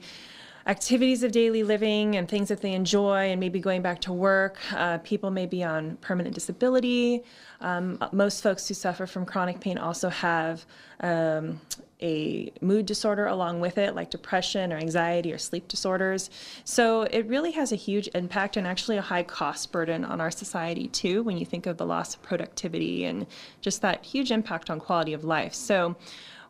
activities 0.66 1.22
of 1.22 1.32
daily 1.32 1.62
living 1.62 2.16
and 2.16 2.28
things 2.28 2.48
that 2.48 2.60
they 2.60 2.72
enjoy 2.72 3.30
and 3.30 3.40
maybe 3.40 3.60
going 3.60 3.82
back 3.82 4.00
to 4.00 4.12
work. 4.12 4.58
Uh, 4.72 4.98
people 4.98 5.30
may 5.30 5.46
be 5.46 5.64
on 5.64 5.96
permanent 5.96 6.34
disability. 6.34 7.22
Um, 7.60 7.98
most 8.12 8.42
folks 8.42 8.68
who 8.68 8.74
suffer 8.74 9.06
from 9.06 9.24
chronic 9.26 9.60
pain 9.60 9.78
also 9.78 10.08
have 10.08 10.64
um, 11.00 11.60
a 12.02 12.50
mood 12.60 12.86
disorder 12.86 13.26
along 13.26 13.60
with 13.60 13.76
it, 13.76 13.94
like 13.94 14.10
depression 14.10 14.72
or 14.72 14.76
anxiety 14.76 15.32
or 15.32 15.38
sleep 15.38 15.68
disorders. 15.68 16.30
So 16.64 17.02
it 17.02 17.26
really 17.26 17.52
has 17.52 17.72
a 17.72 17.76
huge 17.76 18.08
impact 18.14 18.56
and 18.56 18.66
actually 18.66 18.96
a 18.96 19.02
high 19.02 19.22
cost 19.22 19.70
burden 19.72 20.04
on 20.04 20.20
our 20.20 20.30
society 20.30 20.88
too, 20.88 21.22
when 21.22 21.36
you 21.36 21.44
think 21.44 21.66
of 21.66 21.76
the 21.76 21.86
loss 21.86 22.14
of 22.14 22.22
productivity 22.22 23.04
and 23.04 23.26
just 23.60 23.82
that 23.82 24.04
huge 24.04 24.30
impact 24.30 24.70
on 24.70 24.80
quality 24.80 25.12
of 25.12 25.24
life. 25.24 25.52
So 25.54 25.96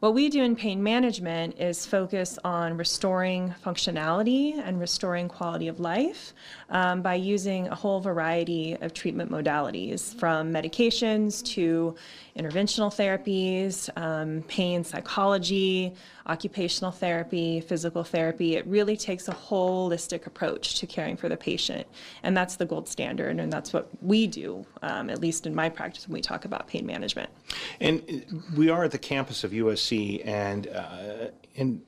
what 0.00 0.14
we 0.14 0.30
do 0.30 0.42
in 0.42 0.56
pain 0.56 0.82
management 0.82 1.60
is 1.60 1.84
focus 1.84 2.38
on 2.42 2.78
restoring 2.78 3.54
functionality 3.62 4.58
and 4.58 4.80
restoring 4.80 5.28
quality 5.28 5.68
of 5.68 5.78
life 5.78 6.32
um, 6.70 7.02
by 7.02 7.14
using 7.14 7.68
a 7.68 7.74
whole 7.74 8.00
variety 8.00 8.76
of 8.80 8.94
treatment 8.94 9.30
modalities 9.30 10.14
from 10.14 10.52
medications 10.52 11.44
to 11.44 11.94
interventional 12.36 12.90
therapies, 12.90 13.90
um, 14.00 14.42
pain 14.48 14.84
psychology, 14.84 15.92
occupational 16.26 16.92
therapy, 16.92 17.60
physical 17.60 18.04
therapy. 18.04 18.54
It 18.54 18.66
really 18.66 18.96
takes 18.96 19.26
a 19.28 19.32
holistic 19.32 20.26
approach 20.26 20.78
to 20.78 20.86
caring 20.86 21.16
for 21.16 21.28
the 21.28 21.36
patient. 21.36 21.86
And 22.22 22.36
that's 22.36 22.56
the 22.56 22.64
gold 22.66 22.88
standard. 22.88 23.38
And 23.40 23.52
that's 23.52 23.72
what 23.72 23.88
we 24.00 24.26
do, 24.26 24.64
um, 24.82 25.10
at 25.10 25.20
least 25.20 25.46
in 25.46 25.54
my 25.54 25.68
practice, 25.68 26.06
when 26.06 26.14
we 26.14 26.20
talk 26.20 26.44
about 26.44 26.68
pain 26.68 26.86
management. 26.86 27.30
And 27.80 28.02
uh, 28.08 28.36
we 28.56 28.70
are 28.70 28.84
at 28.84 28.92
the 28.92 28.98
campus 28.98 29.42
of 29.42 29.50
USC, 29.50 30.24
and, 30.24 30.68
uh, 30.68 31.28
and 31.56 31.82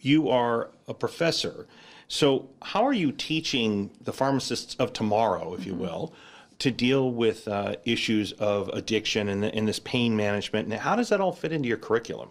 you 0.00 0.30
are 0.30 0.70
a 0.88 0.94
professor. 0.94 1.66
So, 2.14 2.48
how 2.62 2.84
are 2.86 2.92
you 2.92 3.10
teaching 3.10 3.90
the 4.00 4.12
pharmacists 4.12 4.76
of 4.76 4.92
tomorrow, 4.92 5.52
if 5.54 5.66
you 5.66 5.72
mm-hmm. 5.72 5.82
will? 5.82 6.14
to 6.60 6.70
deal 6.70 7.10
with 7.10 7.48
uh, 7.48 7.74
issues 7.84 8.30
of 8.34 8.68
addiction 8.68 9.28
and, 9.28 9.44
and, 9.44 9.66
this 9.66 9.80
pain 9.80 10.16
management. 10.16 10.68
And 10.68 10.80
how 10.80 10.94
does 10.94 11.08
that 11.08 11.20
all 11.20 11.32
fit 11.32 11.50
into 11.50 11.68
your 11.68 11.76
curriculum? 11.76 12.30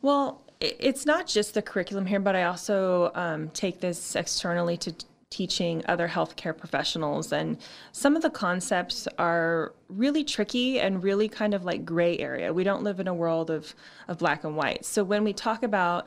Well, 0.00 0.40
it's 0.58 1.04
not 1.04 1.26
just 1.26 1.52
the 1.52 1.60
curriculum 1.60 2.06
here, 2.06 2.18
but 2.18 2.34
I 2.34 2.44
also 2.44 3.12
um, 3.14 3.50
take 3.50 3.80
this 3.80 4.16
externally 4.16 4.78
to 4.78 4.94
teaching 5.28 5.84
other 5.86 6.08
healthcare 6.08 6.56
professionals. 6.56 7.30
And 7.30 7.58
some 7.92 8.16
of 8.16 8.22
the 8.22 8.30
concepts 8.30 9.06
are 9.18 9.74
really 9.90 10.24
tricky 10.24 10.80
and 10.80 11.04
really 11.04 11.28
kind 11.28 11.52
of 11.52 11.62
like 11.62 11.84
gray 11.84 12.18
area. 12.18 12.54
We 12.54 12.64
don't 12.64 12.82
live 12.82 13.00
in 13.00 13.06
a 13.06 13.14
world 13.14 13.50
of, 13.50 13.74
of 14.08 14.16
black 14.16 14.44
and 14.44 14.56
white. 14.56 14.86
So 14.86 15.04
when 15.04 15.24
we 15.24 15.34
talk 15.34 15.62
about 15.62 16.06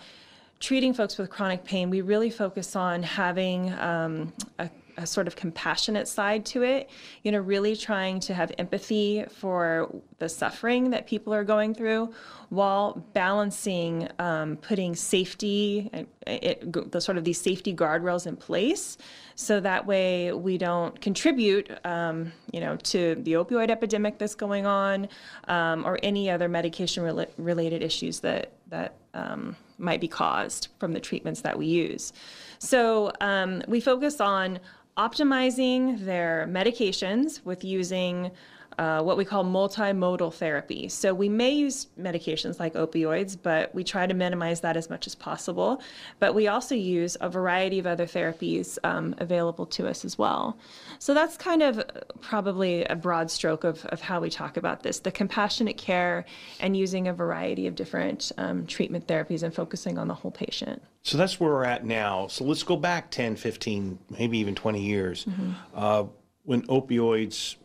treating 0.59 0.93
folks 0.93 1.17
with 1.17 1.29
chronic 1.29 1.63
pain, 1.63 1.89
we 1.89 2.01
really 2.01 2.29
focus 2.29 2.75
on 2.75 3.03
having 3.03 3.73
um, 3.79 4.33
a 4.59 4.69
a 4.99 5.07
sort 5.07 5.27
of 5.27 5.35
compassionate 5.35 6.07
side 6.07 6.45
to 6.45 6.61
it, 6.61 6.89
you 7.23 7.31
know, 7.31 7.39
really 7.39 7.75
trying 7.75 8.19
to 8.19 8.33
have 8.33 8.51
empathy 8.57 9.23
for 9.31 9.89
the 10.17 10.27
suffering 10.27 10.89
that 10.89 11.07
people 11.07 11.33
are 11.33 11.45
going 11.45 11.73
through 11.73 12.13
while 12.49 13.05
balancing 13.13 14.09
um, 14.19 14.57
putting 14.57 14.93
safety, 14.95 15.89
it, 15.93 16.07
it, 16.27 16.91
the 16.91 16.99
sort 16.99 17.17
of 17.17 17.23
these 17.23 17.39
safety 17.39 17.73
guardrails 17.73 18.27
in 18.27 18.35
place 18.35 18.97
so 19.39 19.61
that 19.61 19.85
way 19.85 20.33
we 20.33 20.57
don't 20.57 20.99
contribute, 20.99 21.71
um, 21.85 22.33
you 22.51 22.59
know, 22.59 22.75
to 22.75 23.15
the 23.15 23.33
opioid 23.33 23.69
epidemic 23.69 24.17
that's 24.17 24.35
going 24.35 24.65
on 24.65 25.07
um, 25.47 25.85
or 25.85 25.97
any 26.03 26.29
other 26.29 26.49
medication-related 26.49 27.81
issues 27.81 28.19
that, 28.19 28.51
that 28.67 28.95
um, 29.13 29.55
might 29.77 30.01
be 30.01 30.09
caused 30.09 30.67
from 30.77 30.91
the 30.91 30.99
treatments 30.99 31.39
that 31.39 31.57
we 31.57 31.67
use. 31.67 32.11
So 32.59 33.13
um, 33.21 33.63
we 33.65 33.79
focus 33.79 34.19
on 34.19 34.59
optimizing 34.97 36.03
their 36.03 36.45
medications 36.49 37.41
with 37.45 37.63
using 37.63 38.31
uh, 38.79 39.01
what 39.03 39.17
we 39.17 39.25
call 39.25 39.43
multimodal 39.43 40.33
therapy. 40.33 40.87
So 40.87 41.13
we 41.13 41.27
may 41.27 41.51
use 41.51 41.87
medications 41.99 42.61
like 42.61 42.75
opioids, 42.75 43.37
but 43.41 43.75
we 43.75 43.83
try 43.83 44.07
to 44.07 44.13
minimize 44.13 44.61
that 44.61 44.77
as 44.77 44.89
much 44.89 45.05
as 45.05 45.15
possible. 45.15 45.81
But 46.19 46.33
we 46.33 46.47
also 46.47 46.75
use 46.75 47.17
a 47.19 47.29
variety 47.29 47.79
of 47.79 47.85
other 47.85 48.05
therapies 48.05 48.77
um, 48.85 49.15
available 49.17 49.65
to 49.65 49.89
us 49.89 50.05
as 50.05 50.17
well. 50.17 50.57
So 50.97 51.13
that's 51.13 51.35
kind 51.35 51.61
of 51.61 51.83
probably 52.21 52.85
a 52.85 52.95
broad 52.95 53.29
stroke 53.29 53.65
of, 53.65 53.85
of 53.87 53.99
how 53.99 54.21
we 54.21 54.29
talk 54.29 54.55
about 54.55 54.81
this 54.81 54.99
the 54.99 55.11
compassionate 55.11 55.75
care 55.75 56.23
and 56.61 56.77
using 56.77 57.09
a 57.09 57.13
variety 57.13 57.67
of 57.67 57.75
different 57.75 58.31
um, 58.37 58.65
treatment 58.65 59.07
therapies 59.07 59.43
and 59.43 59.53
focusing 59.53 59.97
on 59.97 60.07
the 60.07 60.13
whole 60.13 60.31
patient. 60.31 60.81
So 61.03 61.17
that's 61.17 61.37
where 61.37 61.51
we're 61.51 61.65
at 61.65 61.85
now. 61.85 62.27
So 62.27 62.45
let's 62.45 62.63
go 62.63 62.77
back 62.77 63.11
10, 63.11 63.35
15, 63.35 63.99
maybe 64.17 64.37
even 64.37 64.55
20 64.55 64.81
years. 64.81 65.25
Mm-hmm. 65.25 65.51
Uh, 65.75 66.05
when 66.43 66.61
opioids, 66.67 67.57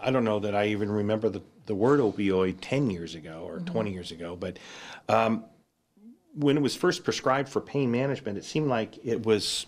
I 0.00 0.10
don't 0.10 0.24
know 0.24 0.38
that 0.40 0.54
I 0.54 0.66
even 0.68 0.90
remember 0.90 1.28
the, 1.28 1.42
the 1.66 1.74
word 1.74 2.00
opioid 2.00 2.58
10 2.60 2.90
years 2.90 3.14
ago 3.14 3.44
or 3.46 3.56
mm-hmm. 3.56 3.66
20 3.66 3.92
years 3.92 4.12
ago, 4.12 4.36
but 4.36 4.58
um, 5.08 5.44
when 6.34 6.56
it 6.56 6.62
was 6.62 6.76
first 6.76 7.04
prescribed 7.04 7.48
for 7.48 7.60
pain 7.60 7.90
management, 7.90 8.38
it 8.38 8.44
seemed 8.44 8.68
like 8.68 8.98
it 9.04 9.24
was 9.24 9.66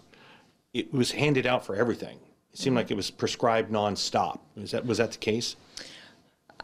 it 0.75 0.93
was 0.93 1.11
handed 1.11 1.47
out 1.47 1.65
for 1.65 1.75
everything. 1.75 2.19
It 2.53 2.59
seemed 2.59 2.73
mm-hmm. 2.73 2.77
like 2.77 2.91
it 2.91 2.97
was 2.97 3.11
prescribed 3.11 3.73
nonstop. 3.73 4.41
Was 4.57 4.73
that 4.73 4.87
was 4.87 4.99
that 4.99 5.13
the 5.13 5.19
case? 5.19 5.57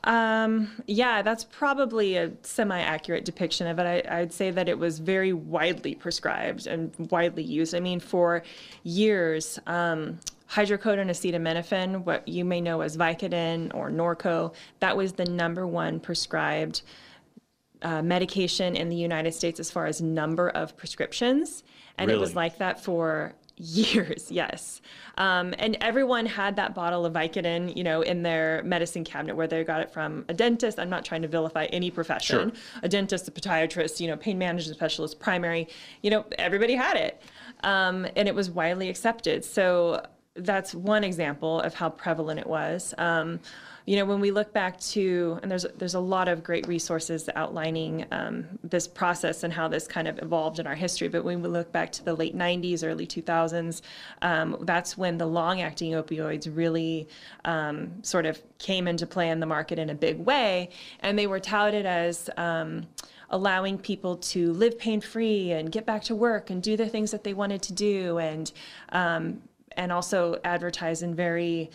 Um, 0.04 0.82
yeah, 0.86 1.22
that's 1.22 1.44
probably 1.44 2.16
a 2.16 2.30
semi-accurate 2.42 3.24
depiction 3.24 3.66
of 3.66 3.78
it. 3.78 4.06
I, 4.06 4.20
would 4.20 4.32
say 4.34 4.50
that 4.50 4.68
it 4.68 4.78
was 4.78 4.98
very 4.98 5.32
widely 5.32 5.94
prescribed 5.94 6.66
and 6.66 6.92
widely 7.10 7.42
used. 7.42 7.74
I 7.74 7.80
mean, 7.80 8.00
for 8.00 8.42
years, 8.82 9.58
um, 9.66 10.18
hydrocodone 10.54 11.10
acetaminophen, 11.10 12.04
what 12.04 12.26
you 12.28 12.44
may 12.44 12.60
know 12.60 12.80
as 12.80 12.96
Vicodin 12.96 13.74
or 13.74 13.90
Norco, 13.90 14.54
that 14.78 14.96
was 14.96 15.14
the 15.14 15.24
number 15.24 15.66
one 15.66 15.98
prescribed 15.98 16.82
uh, 17.82 18.00
medication 18.02 18.76
in 18.76 18.88
the 18.88 18.96
United 18.96 19.34
States 19.34 19.58
as 19.58 19.70
far 19.70 19.86
as 19.86 20.00
number 20.00 20.48
of 20.50 20.76
prescriptions. 20.76 21.64
And 21.98 22.08
really? 22.08 22.18
it 22.18 22.20
was 22.20 22.36
like 22.36 22.58
that 22.58 22.82
for 22.82 23.34
years 23.56 24.32
yes 24.32 24.80
um, 25.16 25.54
and 25.60 25.76
everyone 25.80 26.26
had 26.26 26.56
that 26.56 26.74
bottle 26.74 27.06
of 27.06 27.12
vicodin 27.12 27.74
you 27.76 27.84
know 27.84 28.02
in 28.02 28.24
their 28.24 28.60
medicine 28.64 29.04
cabinet 29.04 29.36
where 29.36 29.46
they 29.46 29.62
got 29.62 29.80
it 29.80 29.92
from 29.92 30.24
a 30.28 30.34
dentist 30.34 30.76
i'm 30.80 30.90
not 30.90 31.04
trying 31.04 31.22
to 31.22 31.28
vilify 31.28 31.66
any 31.66 31.88
profession 31.88 32.50
sure. 32.50 32.60
a 32.82 32.88
dentist 32.88 33.28
a 33.28 33.30
podiatrist 33.30 34.00
you 34.00 34.08
know 34.08 34.16
pain 34.16 34.36
management 34.36 34.76
specialist 34.76 35.20
primary 35.20 35.68
you 36.02 36.10
know 36.10 36.24
everybody 36.36 36.74
had 36.74 36.96
it 36.96 37.22
um, 37.62 38.08
and 38.16 38.26
it 38.26 38.34
was 38.34 38.50
widely 38.50 38.88
accepted 38.88 39.44
so 39.44 40.04
that's 40.36 40.74
one 40.74 41.04
example 41.04 41.60
of 41.60 41.74
how 41.74 41.88
prevalent 41.88 42.40
it 42.40 42.46
was 42.46 42.94
um, 42.98 43.40
you 43.86 43.96
know, 43.96 44.06
when 44.06 44.20
we 44.20 44.30
look 44.30 44.52
back 44.52 44.80
to, 44.80 45.38
and 45.42 45.50
there's 45.50 45.66
there's 45.76 45.94
a 45.94 46.00
lot 46.00 46.26
of 46.26 46.42
great 46.42 46.66
resources 46.66 47.28
outlining 47.36 48.06
um, 48.12 48.46
this 48.62 48.88
process 48.88 49.42
and 49.42 49.52
how 49.52 49.68
this 49.68 49.86
kind 49.86 50.08
of 50.08 50.18
evolved 50.22 50.58
in 50.58 50.66
our 50.66 50.74
history. 50.74 51.08
But 51.08 51.22
when 51.22 51.42
we 51.42 51.48
look 51.48 51.70
back 51.70 51.92
to 51.92 52.04
the 52.04 52.14
late 52.14 52.34
90s, 52.34 52.82
early 52.82 53.06
2000s, 53.06 53.82
um, 54.22 54.56
that's 54.62 54.96
when 54.96 55.18
the 55.18 55.26
long-acting 55.26 55.92
opioids 55.92 56.48
really 56.54 57.08
um, 57.44 58.02
sort 58.02 58.24
of 58.24 58.40
came 58.58 58.88
into 58.88 59.06
play 59.06 59.28
in 59.28 59.38
the 59.38 59.46
market 59.46 59.78
in 59.78 59.90
a 59.90 59.94
big 59.94 60.18
way, 60.18 60.70
and 61.00 61.18
they 61.18 61.26
were 61.26 61.40
touted 61.40 61.84
as 61.84 62.30
um, 62.38 62.86
allowing 63.28 63.76
people 63.76 64.16
to 64.16 64.50
live 64.54 64.78
pain 64.78 65.02
free 65.02 65.52
and 65.52 65.70
get 65.70 65.84
back 65.84 66.02
to 66.04 66.14
work 66.14 66.48
and 66.48 66.62
do 66.62 66.74
the 66.74 66.88
things 66.88 67.10
that 67.10 67.22
they 67.22 67.34
wanted 67.34 67.60
to 67.60 67.72
do 67.74 68.18
and 68.18 68.52
um, 68.92 69.42
and 69.76 69.92
also 69.92 70.38
advertise 70.44 71.02
in 71.02 71.14
very 71.14 71.70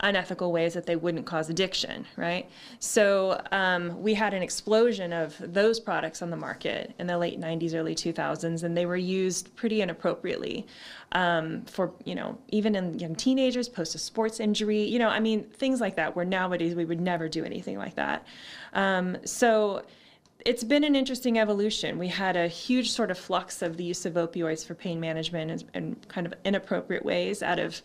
unethical 0.00 0.52
ways 0.52 0.74
that 0.74 0.86
they 0.86 0.96
wouldn't 0.96 1.24
cause 1.24 1.48
addiction, 1.48 2.04
right? 2.16 2.48
So 2.78 3.40
um, 3.52 4.02
we 4.02 4.14
had 4.14 4.34
an 4.34 4.42
explosion 4.42 5.12
of 5.12 5.36
those 5.40 5.78
products 5.80 6.20
on 6.20 6.30
the 6.30 6.36
market 6.36 6.92
in 6.98 7.06
the 7.06 7.16
late 7.16 7.40
90s, 7.40 7.74
early 7.74 7.94
2000s, 7.94 8.64
and 8.64 8.76
they 8.76 8.86
were 8.86 8.96
used 8.96 9.54
pretty 9.56 9.80
inappropriately 9.80 10.66
um, 11.12 11.64
for, 11.64 11.92
you 12.04 12.14
know, 12.14 12.36
even 12.48 12.74
in 12.74 12.98
young 12.98 13.14
teenagers, 13.14 13.68
post 13.68 13.94
a 13.94 13.98
sports 13.98 14.40
injury, 14.40 14.82
you 14.82 14.98
know, 14.98 15.08
I 15.08 15.20
mean, 15.20 15.44
things 15.44 15.80
like 15.80 15.96
that, 15.96 16.14
where 16.16 16.24
nowadays 16.24 16.74
we 16.74 16.84
would 16.84 17.00
never 17.00 17.28
do 17.28 17.44
anything 17.44 17.78
like 17.78 17.94
that. 17.94 18.26
Um, 18.72 19.16
so 19.24 19.84
it's 20.44 20.64
been 20.64 20.84
an 20.84 20.94
interesting 20.94 21.38
evolution. 21.38 21.98
We 21.98 22.08
had 22.08 22.36
a 22.36 22.48
huge 22.48 22.90
sort 22.90 23.10
of 23.10 23.18
flux 23.18 23.62
of 23.62 23.76
the 23.76 23.84
use 23.84 24.04
of 24.04 24.14
opioids 24.14 24.64
for 24.66 24.74
pain 24.74 25.00
management 25.00 25.64
in 25.74 25.96
kind 26.08 26.26
of 26.26 26.34
inappropriate 26.44 27.04
ways 27.04 27.42
out 27.42 27.58
of 27.58 27.80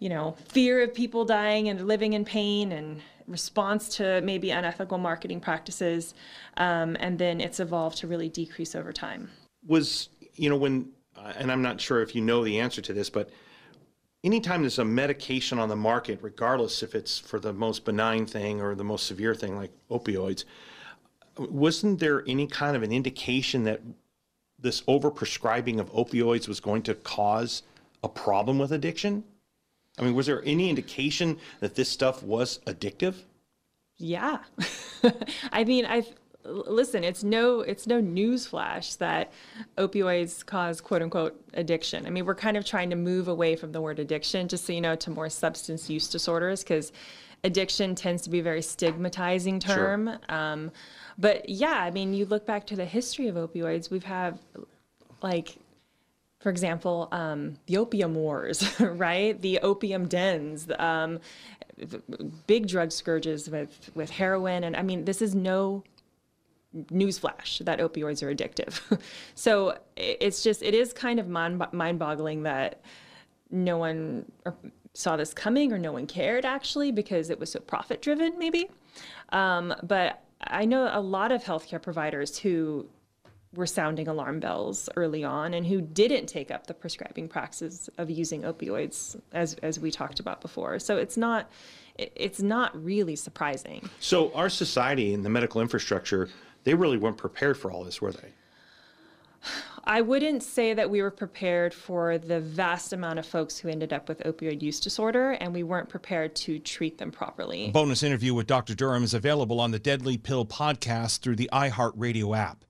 you 0.00 0.08
know, 0.08 0.34
fear 0.48 0.82
of 0.82 0.92
people 0.92 1.24
dying 1.24 1.68
and 1.68 1.86
living 1.86 2.14
in 2.14 2.24
pain 2.24 2.72
and 2.72 3.00
response 3.26 3.96
to 3.96 4.20
maybe 4.22 4.50
unethical 4.50 4.98
marketing 4.98 5.40
practices. 5.40 6.14
Um, 6.56 6.96
and 6.98 7.18
then 7.18 7.40
it's 7.40 7.60
evolved 7.60 7.98
to 7.98 8.06
really 8.06 8.28
decrease 8.28 8.74
over 8.74 8.92
time. 8.92 9.30
Was, 9.66 10.08
you 10.34 10.48
know, 10.48 10.56
when, 10.56 10.88
uh, 11.16 11.34
and 11.36 11.52
I'm 11.52 11.62
not 11.62 11.80
sure 11.80 12.02
if 12.02 12.14
you 12.14 12.22
know 12.22 12.42
the 12.42 12.58
answer 12.58 12.80
to 12.80 12.94
this, 12.94 13.10
but 13.10 13.28
anytime 14.24 14.62
there's 14.62 14.78
a 14.78 14.84
medication 14.86 15.58
on 15.58 15.68
the 15.68 15.76
market, 15.76 16.18
regardless 16.22 16.82
if 16.82 16.94
it's 16.94 17.18
for 17.18 17.38
the 17.38 17.52
most 17.52 17.84
benign 17.84 18.24
thing 18.24 18.62
or 18.62 18.74
the 18.74 18.84
most 18.84 19.06
severe 19.06 19.34
thing 19.34 19.54
like 19.54 19.70
opioids, 19.90 20.44
wasn't 21.38 22.00
there 22.00 22.24
any 22.26 22.46
kind 22.46 22.76
of 22.76 22.82
an 22.82 22.92
indication 22.92 23.64
that 23.64 23.80
this 24.58 24.82
overprescribing 24.82 25.80
of 25.80 25.90
opioids 25.92 26.48
was 26.48 26.60
going 26.60 26.82
to 26.82 26.94
cause 26.94 27.62
a 28.02 28.08
problem 28.08 28.58
with 28.58 28.72
addiction? 28.72 29.24
I 29.98 30.02
mean, 30.02 30.14
was 30.14 30.26
there 30.26 30.42
any 30.44 30.70
indication 30.70 31.38
that 31.60 31.74
this 31.74 31.88
stuff 31.88 32.22
was 32.22 32.60
addictive? 32.66 33.14
Yeah. 33.98 34.38
I 35.52 35.64
mean, 35.64 35.84
I've 35.84 36.08
listen, 36.44 37.04
it's 37.04 37.22
no 37.22 37.60
it's 37.60 37.86
no 37.86 38.00
news 38.00 38.46
flash 38.46 38.94
that 38.96 39.32
opioids 39.76 40.44
cause 40.44 40.80
quote 40.80 41.02
unquote 41.02 41.40
addiction. 41.54 42.06
I 42.06 42.10
mean, 42.10 42.24
we're 42.24 42.34
kind 42.34 42.56
of 42.56 42.64
trying 42.64 42.90
to 42.90 42.96
move 42.96 43.28
away 43.28 43.56
from 43.56 43.72
the 43.72 43.80
word 43.80 43.98
addiction 43.98 44.48
just 44.48 44.64
so 44.64 44.72
you 44.72 44.80
know 44.80 44.96
to 44.96 45.10
more 45.10 45.28
substance 45.28 45.90
use 45.90 46.08
disorders 46.08 46.62
because 46.62 46.92
addiction 47.44 47.94
tends 47.94 48.22
to 48.22 48.30
be 48.30 48.40
a 48.40 48.42
very 48.42 48.62
stigmatizing 48.62 49.60
term. 49.60 50.06
Sure. 50.06 50.36
Um, 50.36 50.70
but 51.18 51.48
yeah, 51.48 51.82
I 51.82 51.90
mean, 51.90 52.14
you 52.14 52.26
look 52.26 52.46
back 52.46 52.66
to 52.68 52.76
the 52.76 52.84
history 52.84 53.28
of 53.28 53.36
opioids, 53.36 53.90
we've 53.90 54.04
had 54.04 54.38
like 55.22 55.58
for 56.40 56.48
example, 56.48 57.08
um, 57.12 57.58
the 57.66 57.76
opium 57.76 58.14
wars, 58.14 58.80
right? 58.80 59.40
The 59.40 59.58
opium 59.60 60.08
dens, 60.08 60.66
um, 60.78 61.20
big 62.46 62.66
drug 62.66 62.92
scourges 62.92 63.48
with, 63.48 63.90
with 63.94 64.10
heroin. 64.10 64.64
And 64.64 64.74
I 64.74 64.82
mean, 64.82 65.04
this 65.04 65.20
is 65.20 65.34
no 65.34 65.84
newsflash 66.74 67.58
that 67.66 67.78
opioids 67.78 68.22
are 68.22 68.34
addictive. 68.34 68.80
so 69.34 69.78
it's 69.96 70.42
just, 70.42 70.62
it 70.62 70.74
is 70.74 70.94
kind 70.94 71.20
of 71.20 71.28
mind 71.28 71.98
boggling 71.98 72.44
that 72.44 72.80
no 73.50 73.76
one 73.76 74.24
saw 74.94 75.16
this 75.16 75.32
coming 75.32 75.72
or 75.72 75.78
no 75.78 75.92
one 75.92 76.06
cared 76.06 76.44
actually 76.44 76.90
because 76.92 77.30
it 77.30 77.38
was 77.38 77.52
so 77.52 77.60
profit 77.60 78.02
driven, 78.02 78.38
maybe. 78.38 78.68
Um, 79.30 79.74
but 79.82 80.22
I 80.42 80.64
know 80.64 80.88
a 80.92 81.00
lot 81.00 81.32
of 81.32 81.44
healthcare 81.44 81.80
providers 81.80 82.38
who 82.38 82.88
were 83.54 83.66
sounding 83.66 84.06
alarm 84.06 84.38
bells 84.38 84.88
early 84.96 85.24
on 85.24 85.54
and 85.54 85.66
who 85.66 85.80
didn't 85.80 86.26
take 86.26 86.50
up 86.50 86.66
the 86.66 86.74
prescribing 86.74 87.28
practice 87.28 87.90
of 87.98 88.08
using 88.08 88.42
opioids 88.42 89.20
as, 89.32 89.54
as 89.54 89.80
we 89.80 89.90
talked 89.90 90.20
about 90.20 90.40
before. 90.40 90.78
So 90.78 90.96
it's 90.96 91.16
not 91.16 91.50
it's 91.98 92.40
not 92.40 92.82
really 92.82 93.14
surprising. 93.14 93.86
So 93.98 94.32
our 94.32 94.48
society 94.48 95.12
and 95.12 95.22
the 95.22 95.28
medical 95.28 95.60
infrastructure, 95.60 96.30
they 96.64 96.72
really 96.72 96.96
weren't 96.96 97.18
prepared 97.18 97.58
for 97.58 97.70
all 97.70 97.84
this, 97.84 98.00
were 98.00 98.12
they? 98.12 98.30
I 99.84 100.00
wouldn't 100.00 100.42
say 100.42 100.74
that 100.74 100.90
we 100.90 101.02
were 101.02 101.10
prepared 101.10 101.72
for 101.72 102.18
the 102.18 102.40
vast 102.40 102.92
amount 102.92 103.18
of 103.18 103.26
folks 103.26 103.58
who 103.58 103.68
ended 103.68 103.92
up 103.92 104.08
with 104.08 104.20
opioid 104.20 104.62
use 104.62 104.80
disorder, 104.80 105.32
and 105.32 105.52
we 105.52 105.62
weren't 105.62 105.88
prepared 105.88 106.34
to 106.36 106.58
treat 106.58 106.98
them 106.98 107.10
properly. 107.10 107.70
Bonus 107.70 108.02
interview 108.02 108.34
with 108.34 108.46
Dr. 108.46 108.74
Durham 108.74 109.04
is 109.04 109.14
available 109.14 109.60
on 109.60 109.70
the 109.70 109.78
Deadly 109.78 110.18
Pill 110.18 110.44
podcast 110.44 111.20
through 111.20 111.36
the 111.36 111.50
iHeartRadio 111.52 112.36
app. 112.36 112.64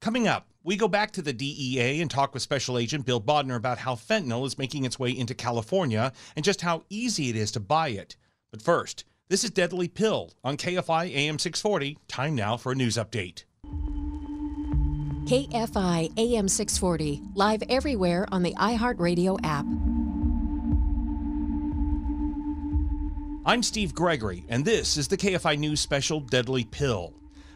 Coming 0.00 0.28
up, 0.28 0.48
we 0.62 0.76
go 0.76 0.88
back 0.88 1.12
to 1.12 1.22
the 1.22 1.32
DEA 1.32 2.00
and 2.00 2.10
talk 2.10 2.34
with 2.34 2.42
Special 2.42 2.78
Agent 2.78 3.06
Bill 3.06 3.20
Bodner 3.20 3.56
about 3.56 3.78
how 3.78 3.94
fentanyl 3.94 4.46
is 4.46 4.58
making 4.58 4.84
its 4.84 4.98
way 4.98 5.10
into 5.10 5.34
California 5.34 6.12
and 6.34 6.44
just 6.44 6.62
how 6.62 6.84
easy 6.90 7.28
it 7.28 7.36
is 7.36 7.52
to 7.52 7.60
buy 7.60 7.88
it. 7.88 8.16
But 8.50 8.62
first, 8.62 9.04
this 9.28 9.44
is 9.44 9.50
Deadly 9.50 9.88
Pill 9.88 10.32
on 10.42 10.56
KFI 10.56 11.14
AM 11.14 11.38
640. 11.38 11.98
Time 12.08 12.34
now 12.34 12.56
for 12.56 12.72
a 12.72 12.74
news 12.74 12.96
update. 12.96 13.44
KFI 15.26 16.16
AM 16.16 16.46
640, 16.46 17.20
live 17.34 17.60
everywhere 17.68 18.28
on 18.30 18.44
the 18.44 18.54
iHeartRadio 18.54 19.40
app. 19.42 19.66
I'm 23.44 23.64
Steve 23.64 23.92
Gregory, 23.92 24.44
and 24.48 24.64
this 24.64 24.96
is 24.96 25.08
the 25.08 25.16
KFI 25.16 25.58
News 25.58 25.80
Special 25.80 26.20
Deadly 26.20 26.62
Pill. 26.62 27.12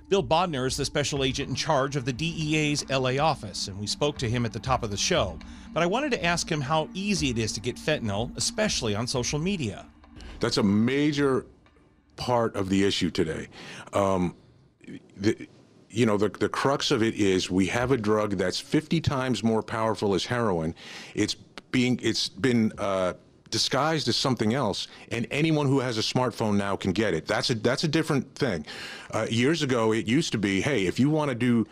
Bill 0.09 0.25
Bodner 0.25 0.67
is 0.67 0.77
the 0.77 0.85
special 0.85 1.23
agent 1.23 1.49
in 1.49 1.55
charge 1.55 1.95
of 1.95 2.05
the 2.05 2.13
DEA's 2.13 2.91
LA 2.91 3.25
office, 3.25 3.69
and 3.69 3.79
we 3.79 3.87
spoke 3.87 4.19
to 4.19 4.29
him 4.29 4.45
at 4.45 4.53
the 4.53 4.59
top 4.59 4.83
of 4.83 4.91
the 4.91 4.97
show. 4.97 5.39
But 5.73 5.85
I 5.85 5.87
wanted 5.87 6.11
to 6.11 6.25
ask 6.25 6.51
him 6.51 6.61
how 6.61 6.89
easy 6.93 7.31
it 7.31 7.39
is 7.39 7.53
to 7.53 7.61
get 7.61 7.77
fentanyl, 7.77 8.37
especially 8.37 8.97
on 8.97 9.07
social 9.07 9.39
media. 9.39 9.87
That's 10.41 10.57
a 10.57 10.65
major 10.65 11.47
part 12.17 12.57
of 12.57 12.69
the 12.69 12.83
issue 12.85 13.13
today. 13.13 13.47
Um, 13.93 14.35
the, 15.17 15.47
you 15.91 16.07
know, 16.07 16.17
the, 16.17 16.29
the 16.29 16.49
crux 16.49 16.91
of 16.91 17.03
it 17.03 17.15
is 17.15 17.51
we 17.51 17.67
have 17.67 17.91
a 17.91 17.97
drug 17.97 18.33
that's 18.33 18.61
50 18.61 19.01
times 19.01 19.43
more 19.43 19.63
powerful 19.63 20.15
as 20.15 20.25
heroin. 20.25 20.75
It's 21.15 21.35
being, 21.35 21.99
it's 22.03 22.29
been 22.29 22.73
uh, 22.79 23.15
disguised 23.51 24.09
as 24.09 24.17
something 24.17 24.55
else, 24.55 24.87
and 25.11 25.27
anyone 25.31 25.67
who 25.67 25.81
has 25.81 25.99
a 25.99 26.03
smartphone 26.03 26.57
now 26.57 26.77
can 26.77 26.93
get 26.93 27.15
it. 27.15 27.27
That's 27.27 27.51
a 27.51 27.55
that's 27.55 27.85
a 27.85 27.89
different 27.89 28.35
thing. 28.35 28.65
Uh, 29.11 29.27
years 29.29 29.63
ago, 29.63 29.93
it 29.93 30.07
used 30.07 30.33
to 30.33 30.39
be, 30.39 30.61
hey, 30.61 30.87
if 30.87 30.99
you 30.99 31.11
want 31.11 31.31
to 31.31 31.35
do 31.35 31.67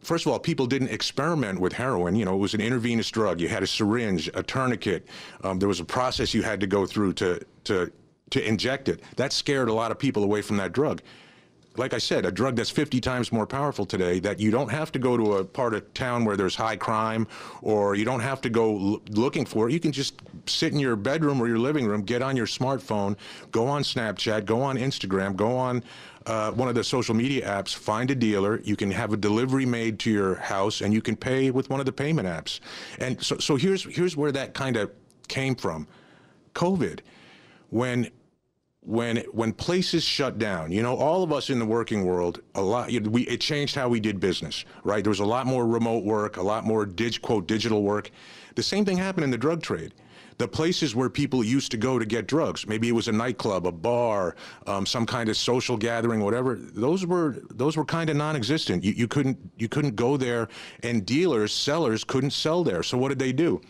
First 0.00 0.24
of 0.24 0.32
all, 0.32 0.38
people 0.38 0.66
didn't 0.66 0.88
experiment 0.88 1.60
with 1.60 1.74
heroin. 1.74 2.14
You 2.16 2.24
know, 2.24 2.34
it 2.34 2.38
was 2.38 2.54
an 2.54 2.60
intravenous 2.62 3.10
drug. 3.10 3.38
You 3.38 3.48
had 3.48 3.62
a 3.62 3.66
syringe, 3.66 4.30
a 4.32 4.42
tourniquet. 4.42 5.06
Um, 5.42 5.58
there 5.58 5.68
was 5.68 5.80
a 5.80 5.84
process 5.84 6.32
you 6.32 6.42
had 6.42 6.58
to 6.60 6.66
go 6.66 6.86
through 6.86 7.14
to 7.14 7.40
to 7.64 7.92
to 8.30 8.48
inject 8.48 8.88
it. 8.88 9.02
That 9.16 9.32
scared 9.32 9.68
a 9.68 9.74
lot 9.74 9.90
of 9.90 9.98
people 9.98 10.24
away 10.24 10.40
from 10.42 10.56
that 10.56 10.72
drug 10.72 11.02
like 11.76 11.92
I 11.92 11.98
said, 11.98 12.24
a 12.24 12.30
drug 12.30 12.56
that's 12.56 12.70
50 12.70 13.00
times 13.00 13.32
more 13.32 13.46
powerful 13.46 13.84
today 13.84 14.20
that 14.20 14.38
you 14.38 14.50
don't 14.50 14.70
have 14.70 14.92
to 14.92 14.98
go 14.98 15.16
to 15.16 15.34
a 15.34 15.44
part 15.44 15.74
of 15.74 15.92
town 15.92 16.24
where 16.24 16.36
there's 16.36 16.54
high 16.54 16.76
crime 16.76 17.26
or 17.62 17.96
you 17.96 18.04
don't 18.04 18.20
have 18.20 18.40
to 18.42 18.48
go 18.48 19.00
looking 19.10 19.44
for 19.44 19.68
it. 19.68 19.72
You 19.72 19.80
can 19.80 19.90
just 19.90 20.22
sit 20.46 20.72
in 20.72 20.78
your 20.78 20.94
bedroom 20.94 21.40
or 21.40 21.48
your 21.48 21.58
living 21.58 21.86
room, 21.86 22.02
get 22.02 22.22
on 22.22 22.36
your 22.36 22.46
smartphone, 22.46 23.16
go 23.50 23.66
on 23.66 23.82
Snapchat, 23.82 24.44
go 24.44 24.62
on 24.62 24.76
Instagram, 24.76 25.34
go 25.34 25.56
on 25.56 25.82
uh, 26.26 26.52
one 26.52 26.68
of 26.68 26.76
the 26.76 26.84
social 26.84 27.14
media 27.14 27.46
apps, 27.46 27.74
find 27.74 28.10
a 28.10 28.14
dealer. 28.14 28.60
You 28.62 28.76
can 28.76 28.90
have 28.92 29.12
a 29.12 29.16
delivery 29.16 29.66
made 29.66 29.98
to 30.00 30.10
your 30.10 30.36
house 30.36 30.80
and 30.80 30.94
you 30.94 31.02
can 31.02 31.16
pay 31.16 31.50
with 31.50 31.70
one 31.70 31.80
of 31.80 31.86
the 31.86 31.92
payment 31.92 32.28
apps. 32.28 32.60
And 32.98 33.20
so, 33.20 33.38
so 33.38 33.56
here's, 33.56 33.84
here's 33.84 34.16
where 34.16 34.30
that 34.32 34.54
kind 34.54 34.76
of 34.76 34.92
came 35.26 35.56
from 35.56 35.88
COVID. 36.54 37.00
When 37.70 38.10
when 38.84 39.18
when 39.32 39.52
places 39.52 40.04
shut 40.04 40.38
down, 40.38 40.70
you 40.70 40.82
know, 40.82 40.94
all 40.96 41.22
of 41.22 41.32
us 41.32 41.50
in 41.50 41.58
the 41.58 41.64
working 41.64 42.04
world, 42.04 42.40
a 42.54 42.62
lot, 42.62 42.90
we 42.90 43.22
it 43.22 43.40
changed 43.40 43.74
how 43.74 43.88
we 43.88 43.98
did 43.98 44.20
business, 44.20 44.64
right? 44.84 45.02
There 45.02 45.10
was 45.10 45.20
a 45.20 45.24
lot 45.24 45.46
more 45.46 45.66
remote 45.66 46.04
work, 46.04 46.36
a 46.36 46.42
lot 46.42 46.64
more 46.64 46.84
dig, 46.84 47.20
quote 47.22 47.46
digital 47.46 47.82
work. 47.82 48.10
The 48.54 48.62
same 48.62 48.84
thing 48.84 48.98
happened 48.98 49.24
in 49.24 49.30
the 49.30 49.38
drug 49.38 49.62
trade. 49.62 49.94
The 50.36 50.48
places 50.48 50.96
where 50.96 51.08
people 51.08 51.44
used 51.44 51.70
to 51.70 51.76
go 51.76 51.98
to 51.98 52.04
get 52.04 52.26
drugs, 52.26 52.66
maybe 52.66 52.88
it 52.88 52.92
was 52.92 53.06
a 53.06 53.12
nightclub, 53.12 53.68
a 53.68 53.72
bar, 53.72 54.34
um, 54.66 54.84
some 54.84 55.06
kind 55.06 55.28
of 55.28 55.36
social 55.36 55.76
gathering, 55.76 56.20
whatever. 56.20 56.56
Those 56.56 57.06
were 57.06 57.36
those 57.50 57.76
were 57.76 57.84
kind 57.84 58.10
of 58.10 58.16
non-existent. 58.16 58.82
You, 58.84 58.92
you 58.92 59.08
couldn't 59.08 59.38
you 59.56 59.68
couldn't 59.68 59.96
go 59.96 60.16
there, 60.16 60.48
and 60.82 61.06
dealers, 61.06 61.52
sellers 61.52 62.04
couldn't 62.04 62.32
sell 62.32 62.64
there. 62.64 62.82
So 62.82 62.98
what 62.98 63.10
did 63.10 63.18
they 63.18 63.32
do? 63.32 63.60